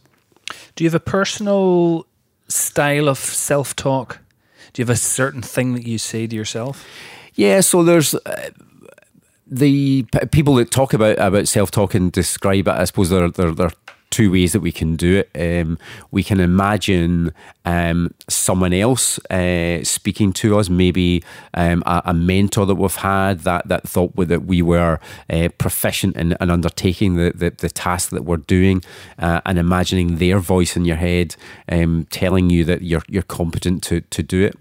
Do 0.76 0.84
you 0.84 0.90
have 0.90 0.96
a 0.96 1.00
personal 1.00 2.06
style 2.48 3.08
of 3.08 3.18
self 3.18 3.76
talk? 3.76 4.20
Do 4.74 4.82
you 4.82 4.86
have 4.86 4.94
a 4.94 5.00
certain 5.00 5.42
thing 5.42 5.74
that 5.74 5.86
you 5.86 5.98
say 5.98 6.28
to 6.28 6.36
yourself? 6.36 6.86
Yeah, 7.36 7.62
so 7.62 7.84
there's. 7.84 8.14
Uh, 8.14 8.50
the 9.52 10.04
people 10.32 10.54
that 10.56 10.70
talk 10.70 10.94
about 10.94 11.18
about 11.18 11.48
self 11.48 11.72
talk 11.72 11.96
and 11.96 12.12
describe 12.12 12.68
it, 12.68 12.72
I 12.72 12.84
suppose 12.84 13.10
they're 13.10 13.32
they're, 13.32 13.52
they're 13.52 13.72
two 14.10 14.32
ways 14.32 14.54
that 14.54 14.62
we 14.62 14.72
can 14.72 14.96
do 14.96 15.24
it. 15.24 15.30
Um, 15.62 15.78
we 16.12 16.24
can 16.24 16.40
imagine 16.40 17.34
um, 17.66 18.14
someone 18.28 18.74
else 18.74 19.20
uh, 19.30 19.84
speaking 19.84 20.34
to 20.34 20.58
us, 20.58 20.70
maybe 20.70 21.24
um, 21.54 21.84
a, 21.86 22.02
a, 22.06 22.14
mentor 22.14 22.66
that 22.66 22.76
we've 22.76 22.96
had 22.96 23.42
that, 23.42 23.68
that 23.68 23.88
thought 23.88 24.16
that 24.16 24.46
we 24.46 24.62
were 24.62 25.00
uh, 25.30 25.50
proficient 25.58 26.16
in, 26.18 26.36
in 26.42 26.50
undertaking 26.50 27.16
the, 27.16 27.32
the, 27.36 27.52
the, 27.52 27.70
task 27.70 28.10
that 28.10 28.24
we're 28.24 28.38
doing, 28.38 28.84
uh, 29.20 29.42
and 29.46 29.60
imagining 29.60 30.18
their 30.18 30.40
voice 30.40 30.76
in 30.76 30.86
your 30.86 30.96
head 30.96 31.36
um, 31.72 32.08
telling 32.10 32.50
you 32.50 32.66
that 32.66 32.82
you're, 32.82 33.04
you're 33.08 33.22
competent 33.24 33.84
to, 33.84 34.02
to 34.02 34.24
do 34.24 34.44
it. 34.44 34.56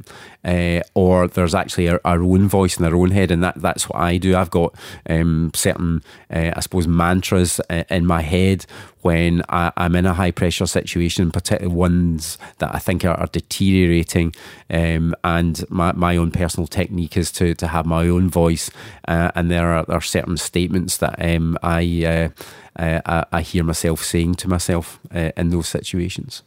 Uh, 0.45 0.81
or 0.95 1.27
there's 1.27 1.55
actually 1.55 1.89
our, 1.89 2.01
our, 2.05 2.23
own 2.23 2.49
voice 2.49 2.79
in 2.79 2.85
our 2.85 2.95
own 2.95 3.11
head, 3.11 3.31
and 3.31 3.43
that, 3.43 3.61
that's 3.61 3.89
what 3.89 4.01
I 4.01 4.19
do. 4.19 4.37
I've 4.37 4.51
got 4.51 4.75
um, 5.09 5.51
certain, 5.55 6.03
uh, 6.31 6.53
I 6.55 6.61
suppose, 6.61 6.87
mantras 6.87 7.61
uh, 7.69 7.85
in 7.91 8.07
my 8.07 8.23
head 8.23 8.65
when 9.03 9.38
I, 9.49 9.73
am 9.77 9.95
in 9.97 10.07
a 10.07 10.15
high 10.15 10.31
pressure 10.31 10.67
situation, 10.67 11.31
particularly 11.31 11.75
ones 11.75 12.39
that 12.59 12.75
I 12.75 12.79
think 12.79 13.05
are, 13.05 13.15
are 13.15 13.27
deteriorating. 13.27 14.35
Um, 14.71 15.15
and 15.25 15.69
my, 15.71 15.93
my 15.93 16.17
own 16.17 16.31
personal 16.31 16.67
technique 16.67 17.17
is 17.17 17.33
to, 17.33 17.55
to 17.55 17.67
have 17.69 17.87
my 17.87 18.09
own 18.09 18.29
voice. 18.29 18.71
Uh, 19.07 19.31
and 19.35 19.51
there 19.51 19.73
are, 19.73 19.85
there 19.85 19.97
are 19.97 20.01
certain 20.01 20.37
statements 20.37 20.99
that 20.99 21.17
um, 21.19 21.59
I, 21.63 22.31
uh, 22.77 22.83
uh, 22.83 23.25
I 23.33 23.43
hear 23.43 23.65
myself 23.65 24.03
saying 24.05 24.35
to 24.37 24.49
myself 24.49 25.01
uh, 25.15 25.33
in 25.37 25.51
those 25.51 25.69
situations. 25.69 26.43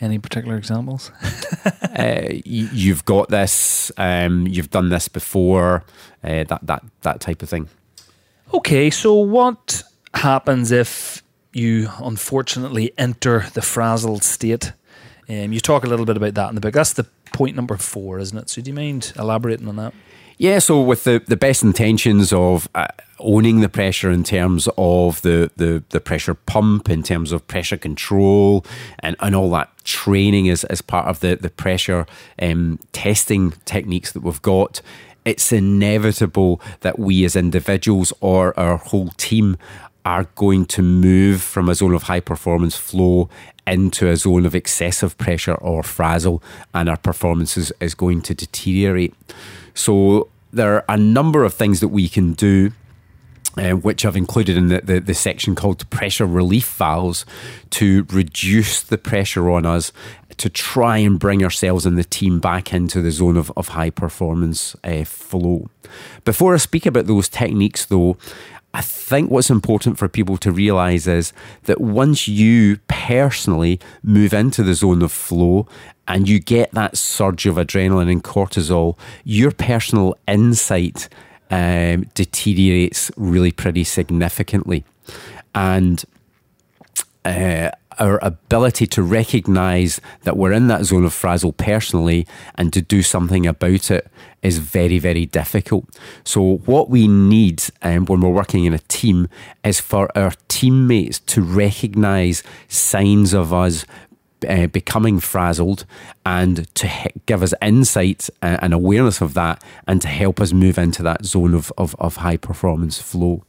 Any 0.00 0.18
particular 0.18 0.56
examples? 0.56 1.12
uh, 1.96 2.28
you, 2.44 2.92
have 2.92 3.04
got 3.04 3.28
this. 3.28 3.92
Um, 3.96 4.48
you've 4.48 4.70
done 4.70 4.88
this 4.88 5.06
before. 5.06 5.84
Uh, 6.24 6.42
that 6.42 6.58
that 6.62 6.84
that 7.02 7.20
type 7.20 7.40
of 7.40 7.48
thing. 7.48 7.68
Okay, 8.52 8.90
so 8.90 9.14
what 9.14 9.84
happens 10.12 10.72
if 10.72 11.22
you 11.52 11.90
unfortunately 11.98 12.92
enter 12.96 13.46
the 13.54 13.62
frazzled 13.62 14.22
state. 14.22 14.72
Um, 15.28 15.52
you 15.52 15.60
talk 15.60 15.84
a 15.84 15.86
little 15.86 16.06
bit 16.06 16.16
about 16.16 16.34
that 16.34 16.48
in 16.48 16.54
the 16.54 16.60
book. 16.60 16.74
That's 16.74 16.94
the 16.94 17.04
point 17.32 17.56
number 17.56 17.76
four, 17.76 18.18
isn't 18.18 18.36
it? 18.36 18.50
So, 18.50 18.60
do 18.60 18.70
you 18.70 18.74
mind 18.74 19.12
elaborating 19.16 19.68
on 19.68 19.76
that? 19.76 19.94
Yeah, 20.38 20.58
so 20.58 20.80
with 20.80 21.04
the, 21.04 21.22
the 21.24 21.36
best 21.36 21.62
intentions 21.62 22.32
of 22.32 22.68
uh, 22.74 22.88
owning 23.20 23.60
the 23.60 23.68
pressure 23.68 24.10
in 24.10 24.24
terms 24.24 24.68
of 24.76 25.22
the, 25.22 25.50
the, 25.56 25.84
the 25.90 26.00
pressure 26.00 26.34
pump, 26.34 26.90
in 26.90 27.02
terms 27.02 27.32
of 27.32 27.46
pressure 27.46 27.76
control, 27.76 28.64
and, 28.98 29.14
and 29.20 29.36
all 29.36 29.50
that 29.50 29.70
training 29.84 30.48
as, 30.48 30.64
as 30.64 30.82
part 30.82 31.06
of 31.06 31.20
the, 31.20 31.36
the 31.36 31.50
pressure 31.50 32.06
um, 32.40 32.80
testing 32.92 33.52
techniques 33.64 34.12
that 34.12 34.22
we've 34.22 34.42
got, 34.42 34.80
it's 35.24 35.52
inevitable 35.52 36.60
that 36.80 36.98
we 36.98 37.24
as 37.24 37.36
individuals 37.36 38.12
or 38.20 38.58
our 38.58 38.76
whole 38.76 39.10
team 39.16 39.56
are 40.04 40.24
going 40.34 40.66
to 40.66 40.82
move 40.82 41.42
from 41.42 41.68
a 41.68 41.74
zone 41.74 41.94
of 41.94 42.04
high 42.04 42.20
performance 42.20 42.76
flow 42.76 43.28
into 43.66 44.08
a 44.08 44.16
zone 44.16 44.44
of 44.44 44.54
excessive 44.54 45.16
pressure 45.18 45.54
or 45.54 45.82
frazzle, 45.82 46.42
and 46.74 46.88
our 46.88 46.96
performance 46.96 47.56
is, 47.56 47.72
is 47.80 47.94
going 47.94 48.20
to 48.22 48.34
deteriorate. 48.34 49.14
So, 49.74 50.28
there 50.52 50.74
are 50.74 50.84
a 50.88 50.96
number 50.96 51.44
of 51.44 51.54
things 51.54 51.80
that 51.80 51.88
we 51.88 52.08
can 52.08 52.32
do. 52.34 52.72
Uh, 53.54 53.72
which 53.72 54.06
I've 54.06 54.16
included 54.16 54.56
in 54.56 54.68
the, 54.68 54.80
the, 54.80 54.98
the, 54.98 55.12
section 55.12 55.54
called 55.54 55.90
pressure 55.90 56.24
relief 56.24 56.66
valves 56.72 57.26
to 57.68 58.06
reduce 58.10 58.80
the 58.80 58.96
pressure 58.96 59.50
on 59.50 59.66
us 59.66 59.92
to 60.38 60.48
try 60.48 60.98
and 60.98 61.18
bring 61.18 61.44
ourselves 61.44 61.84
and 61.84 61.98
the 61.98 62.04
team 62.04 62.40
back 62.40 62.72
into 62.72 63.02
the 63.02 63.10
zone 63.10 63.36
of, 63.36 63.52
of 63.56 63.68
high 63.68 63.90
performance 63.90 64.74
uh, 64.84 65.04
flow. 65.04 65.68
Before 66.24 66.54
I 66.54 66.56
speak 66.56 66.86
about 66.86 67.06
those 67.06 67.28
techniques, 67.28 67.84
though, 67.84 68.16
I 68.74 68.80
think 68.80 69.30
what's 69.30 69.50
important 69.50 69.98
for 69.98 70.08
people 70.08 70.38
to 70.38 70.50
realize 70.50 71.06
is 71.06 71.32
that 71.64 71.80
once 71.80 72.26
you 72.26 72.78
personally 72.88 73.78
move 74.02 74.32
into 74.32 74.62
the 74.62 74.74
zone 74.74 75.02
of 75.02 75.12
flow 75.12 75.66
and 76.08 76.28
you 76.28 76.40
get 76.40 76.72
that 76.72 76.96
surge 76.96 77.46
of 77.46 77.56
adrenaline 77.56 78.10
and 78.10 78.24
cortisol, 78.24 78.96
your 79.24 79.50
personal 79.50 80.16
insight 80.26 81.08
um, 81.50 82.06
deteriorates 82.14 83.10
really 83.16 83.52
pretty 83.52 83.84
significantly. 83.84 84.84
And 85.54 86.02
uh, 87.26 87.70
our 87.98 88.18
ability 88.22 88.86
to 88.88 89.02
recognize 89.02 90.00
that 90.22 90.36
we're 90.36 90.52
in 90.52 90.68
that 90.68 90.84
zone 90.84 91.04
of 91.04 91.12
frazzle 91.12 91.52
personally 91.52 92.26
and 92.54 92.72
to 92.72 92.80
do 92.80 93.02
something 93.02 93.46
about 93.46 93.90
it 93.90 94.08
is 94.42 94.58
very, 94.58 94.98
very 94.98 95.26
difficult. 95.26 95.84
So, 96.24 96.58
what 96.58 96.90
we 96.90 97.06
need 97.08 97.62
um, 97.82 98.06
when 98.06 98.20
we're 98.20 98.30
working 98.30 98.64
in 98.64 98.74
a 98.74 98.78
team 98.78 99.28
is 99.64 99.80
for 99.80 100.08
our 100.16 100.32
teammates 100.48 101.20
to 101.20 101.42
recognize 101.42 102.42
signs 102.68 103.32
of 103.32 103.52
us 103.52 103.84
uh, 104.48 104.66
becoming 104.66 105.20
frazzled 105.20 105.84
and 106.26 106.72
to 106.74 106.90
give 107.26 107.42
us 107.42 107.54
insight 107.62 108.28
uh, 108.42 108.58
and 108.60 108.74
awareness 108.74 109.20
of 109.20 109.34
that 109.34 109.62
and 109.86 110.02
to 110.02 110.08
help 110.08 110.40
us 110.40 110.52
move 110.52 110.78
into 110.78 111.02
that 111.02 111.24
zone 111.24 111.54
of, 111.54 111.72
of, 111.78 111.94
of 111.98 112.16
high 112.16 112.36
performance 112.36 113.00
flow. 113.00 113.44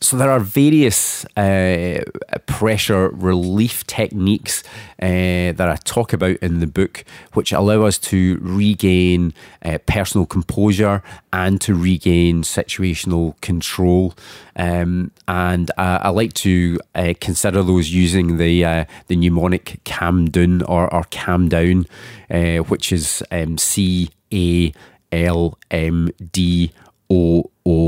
So 0.00 0.16
there 0.16 0.30
are 0.30 0.38
various 0.38 1.24
uh, 1.36 2.02
pressure 2.46 3.08
relief 3.08 3.84
techniques 3.88 4.62
uh, 5.02 5.52
that 5.58 5.68
I 5.68 5.76
talk 5.82 6.12
about 6.12 6.36
in 6.36 6.60
the 6.60 6.68
book, 6.68 7.04
which 7.32 7.52
allow 7.52 7.82
us 7.82 7.98
to 8.10 8.38
regain 8.40 9.34
uh, 9.64 9.78
personal 9.86 10.24
composure 10.24 11.02
and 11.32 11.60
to 11.62 11.74
regain 11.74 12.42
situational 12.42 13.40
control. 13.40 14.14
Um, 14.54 15.10
and 15.26 15.70
I 15.76 16.10
like 16.10 16.32
to 16.34 16.78
uh, 16.94 17.14
consider 17.20 17.64
those 17.64 17.90
using 17.90 18.36
the 18.38 18.64
uh, 18.64 18.84
the 19.08 19.16
mnemonic 19.16 19.80
calm 19.84 20.30
down 20.30 20.62
or, 20.62 20.92
or 20.94 21.04
calm 21.10 21.48
down, 21.48 21.86
uh, 22.30 22.58
which 22.58 22.92
is 22.92 23.22
um, 23.32 23.58
C 23.58 24.10
A 24.32 24.72
L 25.10 25.58
M 25.72 26.10
D 26.32 26.70
O 27.10 27.50
O. 27.66 27.87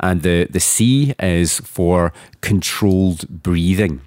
And 0.00 0.22
the, 0.22 0.46
the 0.50 0.60
C 0.60 1.14
is 1.18 1.60
for 1.60 2.12
controlled 2.40 3.28
breathing. 3.28 4.00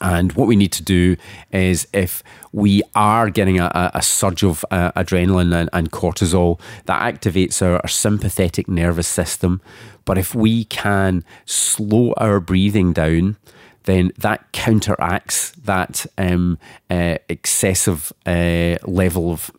And 0.00 0.32
what 0.32 0.48
we 0.48 0.56
need 0.56 0.72
to 0.72 0.82
do 0.82 1.16
is 1.52 1.86
if 1.92 2.22
we 2.52 2.82
are 2.94 3.28
getting 3.28 3.60
a, 3.60 3.90
a 3.92 4.00
surge 4.00 4.42
of 4.42 4.64
uh, 4.70 4.92
adrenaline 4.92 5.54
and, 5.54 5.68
and, 5.74 5.92
cortisol, 5.92 6.58
that 6.86 7.02
activates 7.02 7.60
our, 7.60 7.76
our, 7.76 7.88
sympathetic 7.88 8.66
nervous 8.66 9.06
system. 9.06 9.60
But 10.06 10.16
if 10.16 10.34
we 10.34 10.64
can 10.64 11.22
slow 11.44 12.14
our 12.16 12.40
breathing 12.40 12.94
down, 12.94 13.36
then 13.84 14.12
that 14.16 14.52
counteracts 14.52 15.50
that 15.52 16.06
um, 16.16 16.58
uh, 16.88 17.18
excessive 17.28 18.10
uh, 18.24 18.76
level 18.86 19.30
of 19.32 19.50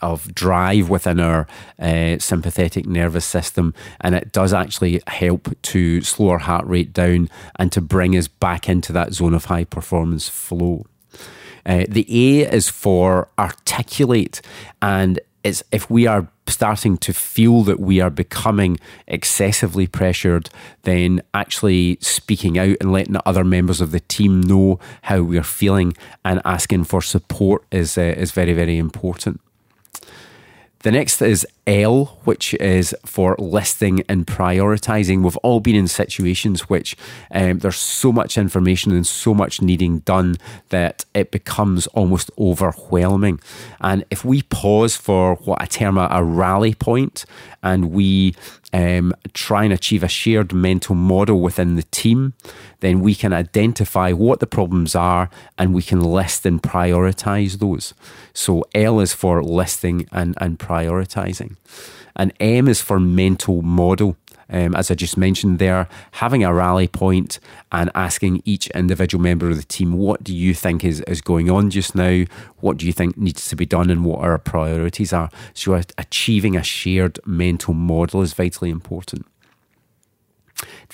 of 0.00 0.34
drive 0.34 0.88
within 0.88 1.20
our 1.20 1.46
uh, 1.78 2.18
sympathetic 2.18 2.86
nervous 2.86 3.24
system, 3.24 3.74
and 4.00 4.14
it 4.14 4.32
does 4.32 4.52
actually 4.52 5.02
help 5.06 5.48
to 5.62 6.00
slow 6.02 6.30
our 6.30 6.38
heart 6.38 6.66
rate 6.66 6.92
down 6.92 7.28
and 7.56 7.72
to 7.72 7.80
bring 7.80 8.16
us 8.16 8.28
back 8.28 8.68
into 8.68 8.92
that 8.92 9.12
zone 9.12 9.34
of 9.34 9.46
high 9.46 9.64
performance 9.64 10.28
flow. 10.28 10.86
Uh, 11.66 11.84
the 11.88 12.06
A 12.08 12.50
is 12.50 12.68
for 12.68 13.28
articulate, 13.38 14.40
and 14.80 15.20
it's 15.44 15.62
if 15.70 15.90
we 15.90 16.06
are 16.06 16.28
starting 16.46 16.96
to 16.98 17.12
feel 17.12 17.62
that 17.62 17.78
we 17.78 18.00
are 18.00 18.10
becoming 18.10 18.78
excessively 19.06 19.86
pressured, 19.86 20.50
then 20.82 21.20
actually 21.34 21.98
speaking 22.00 22.58
out 22.58 22.76
and 22.80 22.92
letting 22.92 23.16
other 23.24 23.44
members 23.44 23.80
of 23.80 23.90
the 23.90 24.00
team 24.00 24.40
know 24.40 24.78
how 25.02 25.22
we're 25.22 25.42
feeling 25.42 25.94
and 26.24 26.40
asking 26.44 26.84
for 26.84 27.02
support 27.02 27.64
is 27.70 27.98
uh, 27.98 28.14
is 28.16 28.32
very 28.32 28.52
very 28.52 28.78
important. 28.78 29.40
The 30.80 30.90
next 30.92 31.20
is 31.22 31.46
L, 31.68 32.18
which 32.24 32.54
is 32.54 32.94
for 33.04 33.36
listing 33.38 34.02
and 34.08 34.26
prioritizing. 34.26 35.22
We've 35.22 35.36
all 35.38 35.60
been 35.60 35.76
in 35.76 35.86
situations 35.86 36.70
which 36.70 36.96
um, 37.30 37.58
there's 37.58 37.76
so 37.76 38.10
much 38.10 38.38
information 38.38 38.92
and 38.92 39.06
so 39.06 39.34
much 39.34 39.60
needing 39.60 39.98
done 40.00 40.38
that 40.70 41.04
it 41.12 41.30
becomes 41.30 41.86
almost 41.88 42.30
overwhelming. 42.38 43.38
And 43.82 44.06
if 44.10 44.24
we 44.24 44.42
pause 44.42 44.96
for 44.96 45.34
what 45.44 45.60
I 45.60 45.66
term 45.66 45.98
a, 45.98 46.08
a 46.10 46.24
rally 46.24 46.72
point 46.72 47.26
and 47.62 47.92
we 47.92 48.34
um, 48.72 49.12
try 49.34 49.64
and 49.64 49.72
achieve 49.72 50.02
a 50.02 50.08
shared 50.08 50.54
mental 50.54 50.94
model 50.94 51.40
within 51.40 51.76
the 51.76 51.82
team, 51.84 52.32
then 52.80 53.00
we 53.00 53.14
can 53.14 53.34
identify 53.34 54.12
what 54.12 54.40
the 54.40 54.46
problems 54.46 54.94
are 54.94 55.28
and 55.58 55.74
we 55.74 55.82
can 55.82 56.00
list 56.00 56.46
and 56.46 56.62
prioritize 56.62 57.58
those. 57.58 57.92
So 58.32 58.64
L 58.74 59.00
is 59.00 59.12
for 59.12 59.42
listing 59.42 60.08
and, 60.12 60.34
and 60.40 60.58
prioritizing. 60.58 61.56
And 62.16 62.32
M 62.40 62.68
is 62.68 62.80
for 62.80 62.98
mental 62.98 63.62
model. 63.62 64.16
Um, 64.50 64.74
as 64.74 64.90
I 64.90 64.94
just 64.94 65.18
mentioned 65.18 65.58
there, 65.58 65.88
having 66.12 66.42
a 66.42 66.54
rally 66.54 66.88
point 66.88 67.38
and 67.70 67.90
asking 67.94 68.42
each 68.46 68.68
individual 68.70 69.22
member 69.22 69.50
of 69.50 69.56
the 69.56 69.62
team, 69.62 69.92
what 69.92 70.24
do 70.24 70.34
you 70.34 70.54
think 70.54 70.84
is, 70.84 71.02
is 71.02 71.20
going 71.20 71.50
on 71.50 71.68
just 71.68 71.94
now? 71.94 72.24
What 72.60 72.78
do 72.78 72.86
you 72.86 72.92
think 72.92 73.18
needs 73.18 73.48
to 73.50 73.56
be 73.56 73.66
done 73.66 73.90
and 73.90 74.04
what 74.04 74.20
our 74.20 74.38
priorities 74.38 75.12
are? 75.12 75.28
So, 75.52 75.80
achieving 75.98 76.56
a 76.56 76.62
shared 76.62 77.20
mental 77.26 77.74
model 77.74 78.22
is 78.22 78.32
vitally 78.32 78.70
important. 78.70 79.26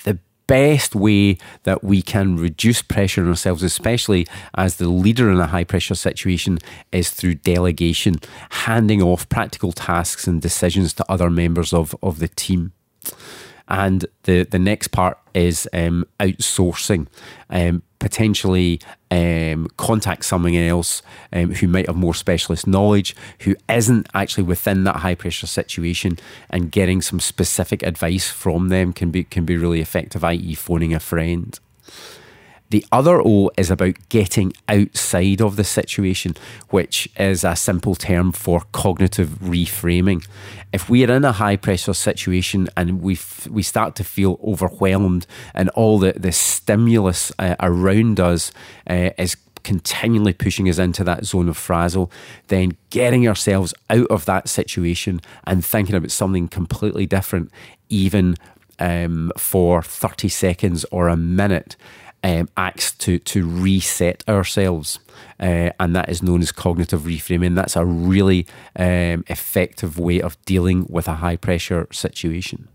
The 0.03 0.19
best 0.47 0.95
way 0.95 1.37
that 1.63 1.83
we 1.83 2.01
can 2.01 2.37
reduce 2.37 2.81
pressure 2.81 3.21
on 3.21 3.29
ourselves, 3.29 3.63
especially 3.63 4.27
as 4.55 4.77
the 4.77 4.89
leader 4.89 5.31
in 5.31 5.39
a 5.39 5.47
high 5.47 5.63
pressure 5.63 5.95
situation, 5.95 6.59
is 6.91 7.09
through 7.09 7.35
delegation, 7.35 8.15
handing 8.49 9.01
off 9.01 9.27
practical 9.29 9.71
tasks 9.71 10.27
and 10.27 10.41
decisions 10.41 10.93
to 10.93 11.11
other 11.11 11.29
members 11.29 11.73
of, 11.73 11.95
of 12.01 12.19
the 12.19 12.27
team. 12.27 12.73
And 13.67 14.05
the, 14.23 14.43
the 14.43 14.59
next 14.59 14.89
part 14.89 15.17
is 15.33 15.67
um, 15.73 16.05
outsourcing, 16.19 17.07
um, 17.49 17.81
potentially 17.99 18.79
um, 19.09 19.67
contact 19.77 20.25
someone 20.25 20.53
else 20.53 21.01
um, 21.33 21.53
who 21.53 21.67
might 21.67 21.87
have 21.87 21.95
more 21.95 22.13
specialist 22.13 22.67
knowledge, 22.67 23.15
who 23.41 23.55
isn't 23.67 24.07
actually 24.13 24.43
within 24.43 24.83
that 24.83 24.97
high 24.97 25.15
pressure 25.15 25.47
situation, 25.47 26.19
and 26.49 26.71
getting 26.71 27.01
some 27.01 27.19
specific 27.19 27.81
advice 27.81 28.29
from 28.29 28.69
them 28.69 28.93
can 28.93 29.09
be 29.09 29.23
can 29.23 29.45
be 29.45 29.57
really 29.57 29.81
effective. 29.81 30.23
I.e., 30.23 30.53
phoning 30.53 30.93
a 30.93 30.99
friend. 30.99 31.59
The 32.69 32.85
other 32.91 33.21
O 33.21 33.51
is 33.57 33.69
about 33.69 33.95
getting 34.09 34.53
outside 34.67 35.41
of 35.41 35.55
the 35.55 35.63
situation, 35.63 36.35
which 36.69 37.07
is 37.17 37.43
a 37.43 37.55
simple 37.55 37.95
term 37.95 38.31
for 38.31 38.63
cognitive 38.71 39.29
reframing. 39.41 40.27
If 40.73 40.89
we 40.89 41.05
are 41.05 41.13
in 41.13 41.23
a 41.23 41.31
high 41.31 41.57
pressure 41.57 41.93
situation 41.93 42.67
and 42.75 43.01
we 43.01 43.13
f- 43.13 43.47
we 43.47 43.61
start 43.61 43.95
to 43.95 44.03
feel 44.03 44.39
overwhelmed 44.43 45.27
and 45.53 45.69
all 45.69 45.99
the, 45.99 46.13
the 46.13 46.31
stimulus 46.31 47.31
uh, 47.37 47.55
around 47.59 48.19
us 48.19 48.51
uh, 48.89 49.11
is 49.17 49.37
continually 49.63 50.33
pushing 50.33 50.69
us 50.69 50.77
into 50.77 51.03
that 51.03 51.25
zone 51.25 51.49
of 51.49 51.57
frazzle, 51.57 52.11
then 52.47 52.77
getting 52.91 53.27
ourselves 53.27 53.73
out 53.89 54.07
of 54.07 54.25
that 54.25 54.47
situation 54.47 55.19
and 55.45 55.65
thinking 55.65 55.95
about 55.95 56.11
something 56.11 56.47
completely 56.47 57.05
different, 57.05 57.51
even 57.89 58.35
um, 58.79 59.31
for 59.37 59.81
30 59.81 60.29
seconds 60.29 60.85
or 60.91 61.07
a 61.07 61.17
minute, 61.17 61.75
um, 62.25 62.49
acts 62.57 62.91
to 62.91 63.19
to 63.19 63.47
reset 63.47 64.23
ourselves, 64.27 64.99
uh, 65.39 65.69
and 65.79 65.95
that 65.95 66.09
is 66.09 66.23
known 66.23 66.41
as 66.41 66.51
cognitive 66.51 67.01
reframing. 67.01 67.55
That's 67.55 67.75
a 67.75 67.85
really 67.85 68.47
um, 68.75 69.23
effective 69.27 69.99
way 69.99 70.21
of 70.21 70.43
dealing 70.45 70.87
with 70.89 71.07
a 71.07 71.15
high 71.15 71.37
pressure 71.37 71.87
situation. 71.91 72.67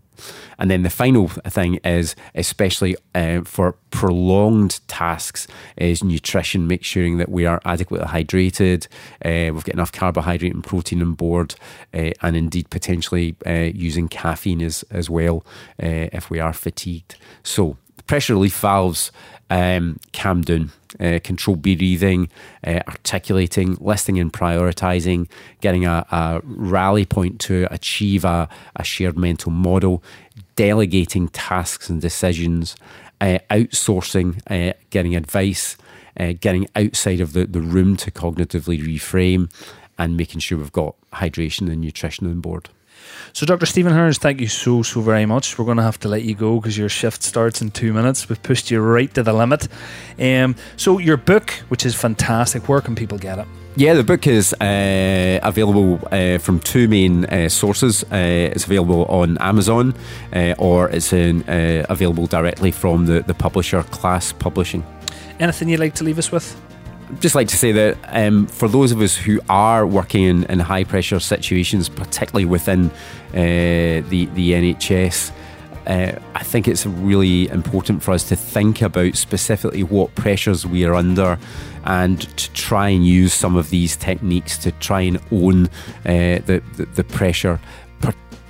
And 0.59 0.69
then 0.69 0.83
the 0.83 0.89
final 0.89 1.27
thing 1.27 1.79
is, 1.83 2.15
especially 2.35 2.95
uh, 3.15 3.41
for 3.41 3.73
prolonged 3.89 4.79
tasks, 4.87 5.47
is 5.75 6.03
nutrition. 6.03 6.67
Make 6.67 6.83
sure 6.83 7.17
that 7.17 7.29
we 7.29 7.47
are 7.47 7.59
adequately 7.65 8.07
hydrated, 8.07 8.85
uh, 9.25 9.51
we've 9.53 9.63
got 9.63 9.73
enough 9.73 9.91
carbohydrate 9.91 10.53
and 10.53 10.63
protein 10.63 11.01
on 11.01 11.13
board, 11.13 11.55
uh, 11.93 12.11
and 12.21 12.35
indeed 12.35 12.69
potentially 12.69 13.35
uh, 13.47 13.71
using 13.73 14.07
caffeine 14.07 14.61
as, 14.61 14.85
as 14.91 15.09
well 15.09 15.43
uh, 15.81 16.07
if 16.13 16.29
we 16.29 16.39
are 16.39 16.53
fatigued. 16.53 17.15
So, 17.43 17.77
pressure 18.11 18.33
relief 18.33 18.59
valves 18.59 19.09
um, 19.49 19.97
calm 20.11 20.41
down, 20.41 20.69
uh, 20.99 21.17
control 21.23 21.55
breathing, 21.55 22.27
uh, 22.67 22.81
articulating, 22.85 23.77
listing 23.79 24.19
and 24.19 24.33
prioritizing, 24.33 25.29
getting 25.61 25.85
a, 25.85 26.05
a, 26.11 26.41
rally 26.43 27.05
point 27.05 27.39
to 27.39 27.69
achieve 27.71 28.25
a, 28.25 28.49
a, 28.75 28.83
shared 28.83 29.17
mental 29.17 29.49
model, 29.49 30.03
delegating 30.57 31.29
tasks 31.29 31.89
and 31.89 32.01
decisions, 32.01 32.75
uh, 33.21 33.39
outsourcing, 33.49 34.41
uh, 34.49 34.73
getting 34.89 35.15
advice, 35.15 35.77
uh, 36.19 36.33
getting 36.37 36.67
outside 36.75 37.21
of 37.21 37.31
the, 37.31 37.45
the 37.45 37.61
room 37.61 37.95
to 37.95 38.11
cognitively 38.11 38.77
reframe, 38.77 39.49
and 39.97 40.17
making 40.17 40.41
sure 40.41 40.57
we've 40.57 40.73
got 40.73 40.95
hydration 41.13 41.71
and 41.71 41.79
nutrition 41.79 42.27
on 42.27 42.41
board. 42.41 42.67
So, 43.33 43.45
Dr. 43.45 43.65
Stephen 43.65 43.93
Hearns, 43.93 44.17
thank 44.17 44.41
you 44.41 44.47
so, 44.47 44.83
so 44.83 44.99
very 44.99 45.25
much. 45.25 45.57
We're 45.57 45.65
going 45.65 45.77
to 45.77 45.83
have 45.83 45.99
to 45.99 46.09
let 46.09 46.23
you 46.23 46.35
go 46.35 46.59
because 46.59 46.77
your 46.77 46.89
shift 46.89 47.23
starts 47.23 47.61
in 47.61 47.71
two 47.71 47.93
minutes. 47.93 48.27
We've 48.27 48.41
pushed 48.43 48.69
you 48.69 48.81
right 48.81 49.13
to 49.13 49.23
the 49.23 49.31
limit. 49.31 49.67
Um, 50.19 50.55
so, 50.75 50.97
your 50.97 51.17
book, 51.17 51.51
which 51.69 51.85
is 51.85 51.95
fantastic, 51.95 52.67
where 52.67 52.81
can 52.81 52.93
people 52.93 53.17
get 53.17 53.39
it? 53.39 53.47
Yeah, 53.77 53.93
the 53.93 54.03
book 54.03 54.27
is 54.27 54.53
uh, 54.53 55.39
available 55.43 56.05
uh, 56.11 56.39
from 56.39 56.59
two 56.59 56.89
main 56.89 57.23
uh, 57.25 57.47
sources. 57.47 58.03
Uh, 58.03 58.51
it's 58.53 58.65
available 58.65 59.05
on 59.05 59.37
Amazon 59.37 59.95
uh, 60.35 60.55
or 60.57 60.89
it's 60.89 61.13
in, 61.13 61.43
uh, 61.43 61.85
available 61.87 62.27
directly 62.27 62.71
from 62.71 63.05
the, 63.05 63.21
the 63.21 63.33
publisher, 63.33 63.81
Class 63.83 64.33
Publishing. 64.33 64.83
Anything 65.39 65.69
you'd 65.69 65.79
like 65.79 65.95
to 65.95 66.03
leave 66.03 66.19
us 66.19 66.33
with? 66.33 66.53
Just 67.19 67.35
like 67.35 67.47
to 67.49 67.57
say 67.57 67.71
that 67.71 67.97
um, 68.07 68.47
for 68.47 68.67
those 68.67 68.91
of 68.91 69.01
us 69.01 69.15
who 69.15 69.39
are 69.49 69.85
working 69.85 70.23
in, 70.23 70.43
in 70.45 70.59
high 70.59 70.83
pressure 70.83 71.19
situations, 71.19 71.89
particularly 71.89 72.45
within 72.45 72.89
uh, 72.89 74.01
the 74.09 74.29
the 74.33 74.51
NHS, 74.51 75.31
uh, 75.87 76.19
I 76.35 76.43
think 76.43 76.67
it's 76.67 76.85
really 76.85 77.49
important 77.49 78.03
for 78.03 78.11
us 78.11 78.27
to 78.29 78.35
think 78.35 78.81
about 78.81 79.15
specifically 79.15 79.83
what 79.83 80.13
pressures 80.15 80.65
we 80.65 80.85
are 80.85 80.93
under 80.93 81.39
and 81.83 82.21
to 82.37 82.51
try 82.53 82.89
and 82.89 83.05
use 83.05 83.33
some 83.33 83.55
of 83.55 83.69
these 83.71 83.95
techniques 83.95 84.57
to 84.59 84.71
try 84.73 85.01
and 85.01 85.19
own 85.31 85.65
uh, 86.05 86.39
the, 86.45 86.61
the, 86.75 86.85
the 86.85 87.03
pressure 87.03 87.59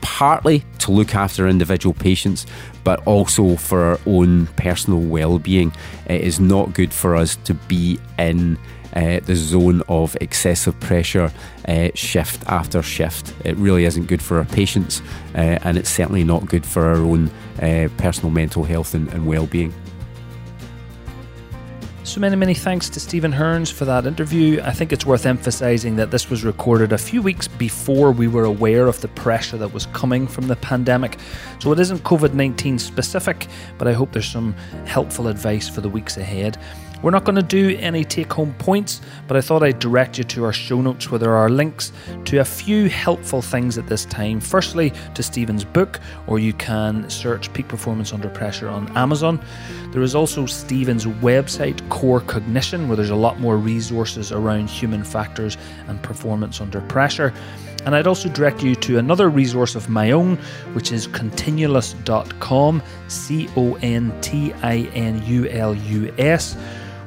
partly 0.01 0.63
to 0.79 0.91
look 0.91 1.15
after 1.15 1.47
individual 1.47 1.93
patients, 1.93 2.45
but 2.83 3.05
also 3.07 3.55
for 3.55 3.81
our 3.83 3.99
own 4.05 4.47
personal 4.57 4.99
well-being. 4.99 5.73
It 6.07 6.21
is 6.21 6.39
not 6.39 6.73
good 6.73 6.93
for 6.93 7.15
us 7.15 7.35
to 7.37 7.53
be 7.53 7.99
in 8.17 8.57
uh, 8.93 9.19
the 9.21 9.35
zone 9.35 9.81
of 9.87 10.17
excessive 10.19 10.77
pressure 10.79 11.31
uh, 11.67 11.89
shift 11.95 12.43
after 12.47 12.81
shift. 12.81 13.33
It 13.45 13.55
really 13.57 13.85
isn't 13.85 14.07
good 14.07 14.21
for 14.21 14.37
our 14.37 14.45
patients, 14.45 15.01
uh, 15.35 15.59
and 15.63 15.77
it's 15.77 15.89
certainly 15.89 16.23
not 16.23 16.45
good 16.45 16.65
for 16.65 16.85
our 16.85 16.97
own 16.97 17.31
uh, 17.61 17.87
personal 17.97 18.31
mental 18.31 18.63
health 18.63 18.93
and, 18.93 19.07
and 19.13 19.25
well-being. 19.25 19.73
So 22.11 22.19
many, 22.19 22.35
many 22.35 22.53
thanks 22.53 22.89
to 22.89 22.99
Stephen 22.99 23.31
Hearns 23.31 23.71
for 23.71 23.85
that 23.85 24.05
interview. 24.05 24.59
I 24.61 24.73
think 24.73 24.91
it's 24.91 25.05
worth 25.05 25.25
emphasising 25.25 25.95
that 25.95 26.11
this 26.11 26.29
was 26.29 26.43
recorded 26.43 26.91
a 26.91 26.97
few 26.97 27.21
weeks 27.21 27.47
before 27.47 28.11
we 28.11 28.27
were 28.27 28.43
aware 28.43 28.87
of 28.87 28.99
the 28.99 29.07
pressure 29.07 29.57
that 29.57 29.73
was 29.73 29.85
coming 29.93 30.27
from 30.27 30.49
the 30.49 30.57
pandemic. 30.57 31.17
So 31.59 31.71
it 31.71 31.79
isn't 31.79 31.99
COVID 31.99 32.33
19 32.33 32.79
specific, 32.79 33.47
but 33.77 33.87
I 33.87 33.93
hope 33.93 34.11
there's 34.11 34.29
some 34.29 34.51
helpful 34.85 35.29
advice 35.29 35.69
for 35.69 35.79
the 35.79 35.87
weeks 35.87 36.17
ahead. 36.17 36.57
We're 37.01 37.11
not 37.11 37.23
going 37.23 37.35
to 37.35 37.41
do 37.41 37.75
any 37.79 38.03
take 38.03 38.31
home 38.31 38.53
points, 38.59 39.01
but 39.27 39.35
I 39.35 39.41
thought 39.41 39.63
I'd 39.63 39.79
direct 39.79 40.19
you 40.19 40.23
to 40.25 40.45
our 40.45 40.53
show 40.53 40.81
notes 40.81 41.09
where 41.09 41.17
there 41.17 41.35
are 41.35 41.49
links 41.49 41.91
to 42.25 42.37
a 42.37 42.45
few 42.45 42.89
helpful 42.89 43.41
things 43.41 43.79
at 43.79 43.87
this 43.87 44.05
time. 44.05 44.39
Firstly, 44.39 44.93
to 45.15 45.23
Stephen's 45.23 45.63
book, 45.63 45.99
or 46.27 46.37
you 46.37 46.53
can 46.53 47.09
search 47.09 47.51
Peak 47.53 47.67
Performance 47.67 48.13
Under 48.13 48.29
Pressure 48.29 48.69
on 48.69 48.87
Amazon. 48.95 49.43
There 49.91 50.03
is 50.03 50.13
also 50.13 50.45
Stephen's 50.45 51.05
website, 51.05 51.87
Core 51.89 52.21
Cognition, 52.21 52.87
where 52.87 52.95
there's 52.95 53.09
a 53.09 53.15
lot 53.15 53.39
more 53.39 53.57
resources 53.57 54.31
around 54.31 54.69
human 54.69 55.03
factors 55.03 55.57
and 55.87 56.01
performance 56.03 56.61
under 56.61 56.81
pressure. 56.81 57.33
And 57.83 57.95
I'd 57.95 58.05
also 58.05 58.29
direct 58.29 58.61
you 58.61 58.75
to 58.75 58.99
another 58.99 59.29
resource 59.29 59.73
of 59.73 59.89
my 59.89 60.11
own, 60.11 60.37
which 60.73 60.91
is 60.91 61.07
continulus.com, 61.07 62.83
C 63.07 63.49
O 63.57 63.73
N 63.81 64.13
T 64.21 64.53
I 64.61 64.81
N 64.93 65.25
U 65.25 65.47
L 65.47 65.73
U 65.73 66.13
S 66.19 66.55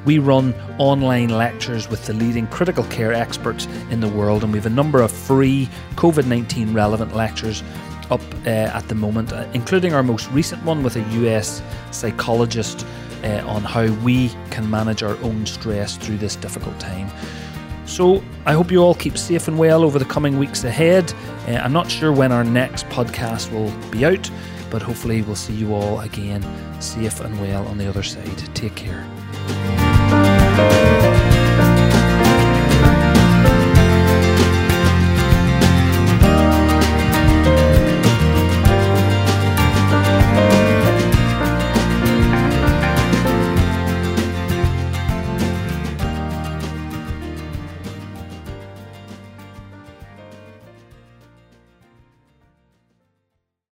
we 0.05 0.19
run 0.19 0.53
online 0.77 1.29
lectures 1.29 1.89
with 1.89 2.05
the 2.05 2.13
leading 2.13 2.47
critical 2.47 2.83
care 2.85 3.13
experts 3.13 3.65
in 3.89 3.99
the 3.99 4.07
world, 4.07 4.43
and 4.43 4.53
we 4.53 4.59
have 4.59 4.65
a 4.65 4.69
number 4.69 5.01
of 5.01 5.11
free 5.11 5.67
COVID 5.95 6.25
19 6.27 6.73
relevant 6.73 7.15
lectures 7.15 7.63
up 8.11 8.21
uh, 8.45 8.49
at 8.49 8.87
the 8.87 8.95
moment, 8.95 9.33
uh, 9.33 9.47
including 9.53 9.93
our 9.93 10.03
most 10.03 10.29
recent 10.31 10.63
one 10.63 10.83
with 10.83 10.95
a 10.95 11.01
US 11.25 11.61
psychologist 11.91 12.85
uh, 13.23 13.43
on 13.47 13.63
how 13.63 13.91
we 14.03 14.29
can 14.51 14.69
manage 14.69 15.03
our 15.03 15.17
own 15.17 15.45
stress 15.45 15.97
through 15.97 16.17
this 16.17 16.35
difficult 16.35 16.79
time. 16.79 17.09
So, 17.85 18.23
I 18.45 18.53
hope 18.53 18.71
you 18.71 18.79
all 18.79 18.95
keep 18.95 19.17
safe 19.17 19.47
and 19.47 19.59
well 19.59 19.83
over 19.83 19.99
the 19.99 20.05
coming 20.05 20.39
weeks 20.39 20.63
ahead. 20.63 21.13
Uh, 21.47 21.51
I'm 21.51 21.73
not 21.73 21.89
sure 21.89 22.11
when 22.11 22.31
our 22.31 22.43
next 22.43 22.87
podcast 22.87 23.51
will 23.51 23.71
be 23.91 24.05
out, 24.05 24.29
but 24.71 24.81
hopefully, 24.81 25.21
we'll 25.21 25.35
see 25.35 25.53
you 25.53 25.73
all 25.73 25.99
again 26.01 26.43
safe 26.81 27.19
and 27.21 27.39
well 27.39 27.65
on 27.67 27.77
the 27.77 27.87
other 27.87 28.03
side. 28.03 28.37
Take 28.55 28.75
care. 28.75 29.05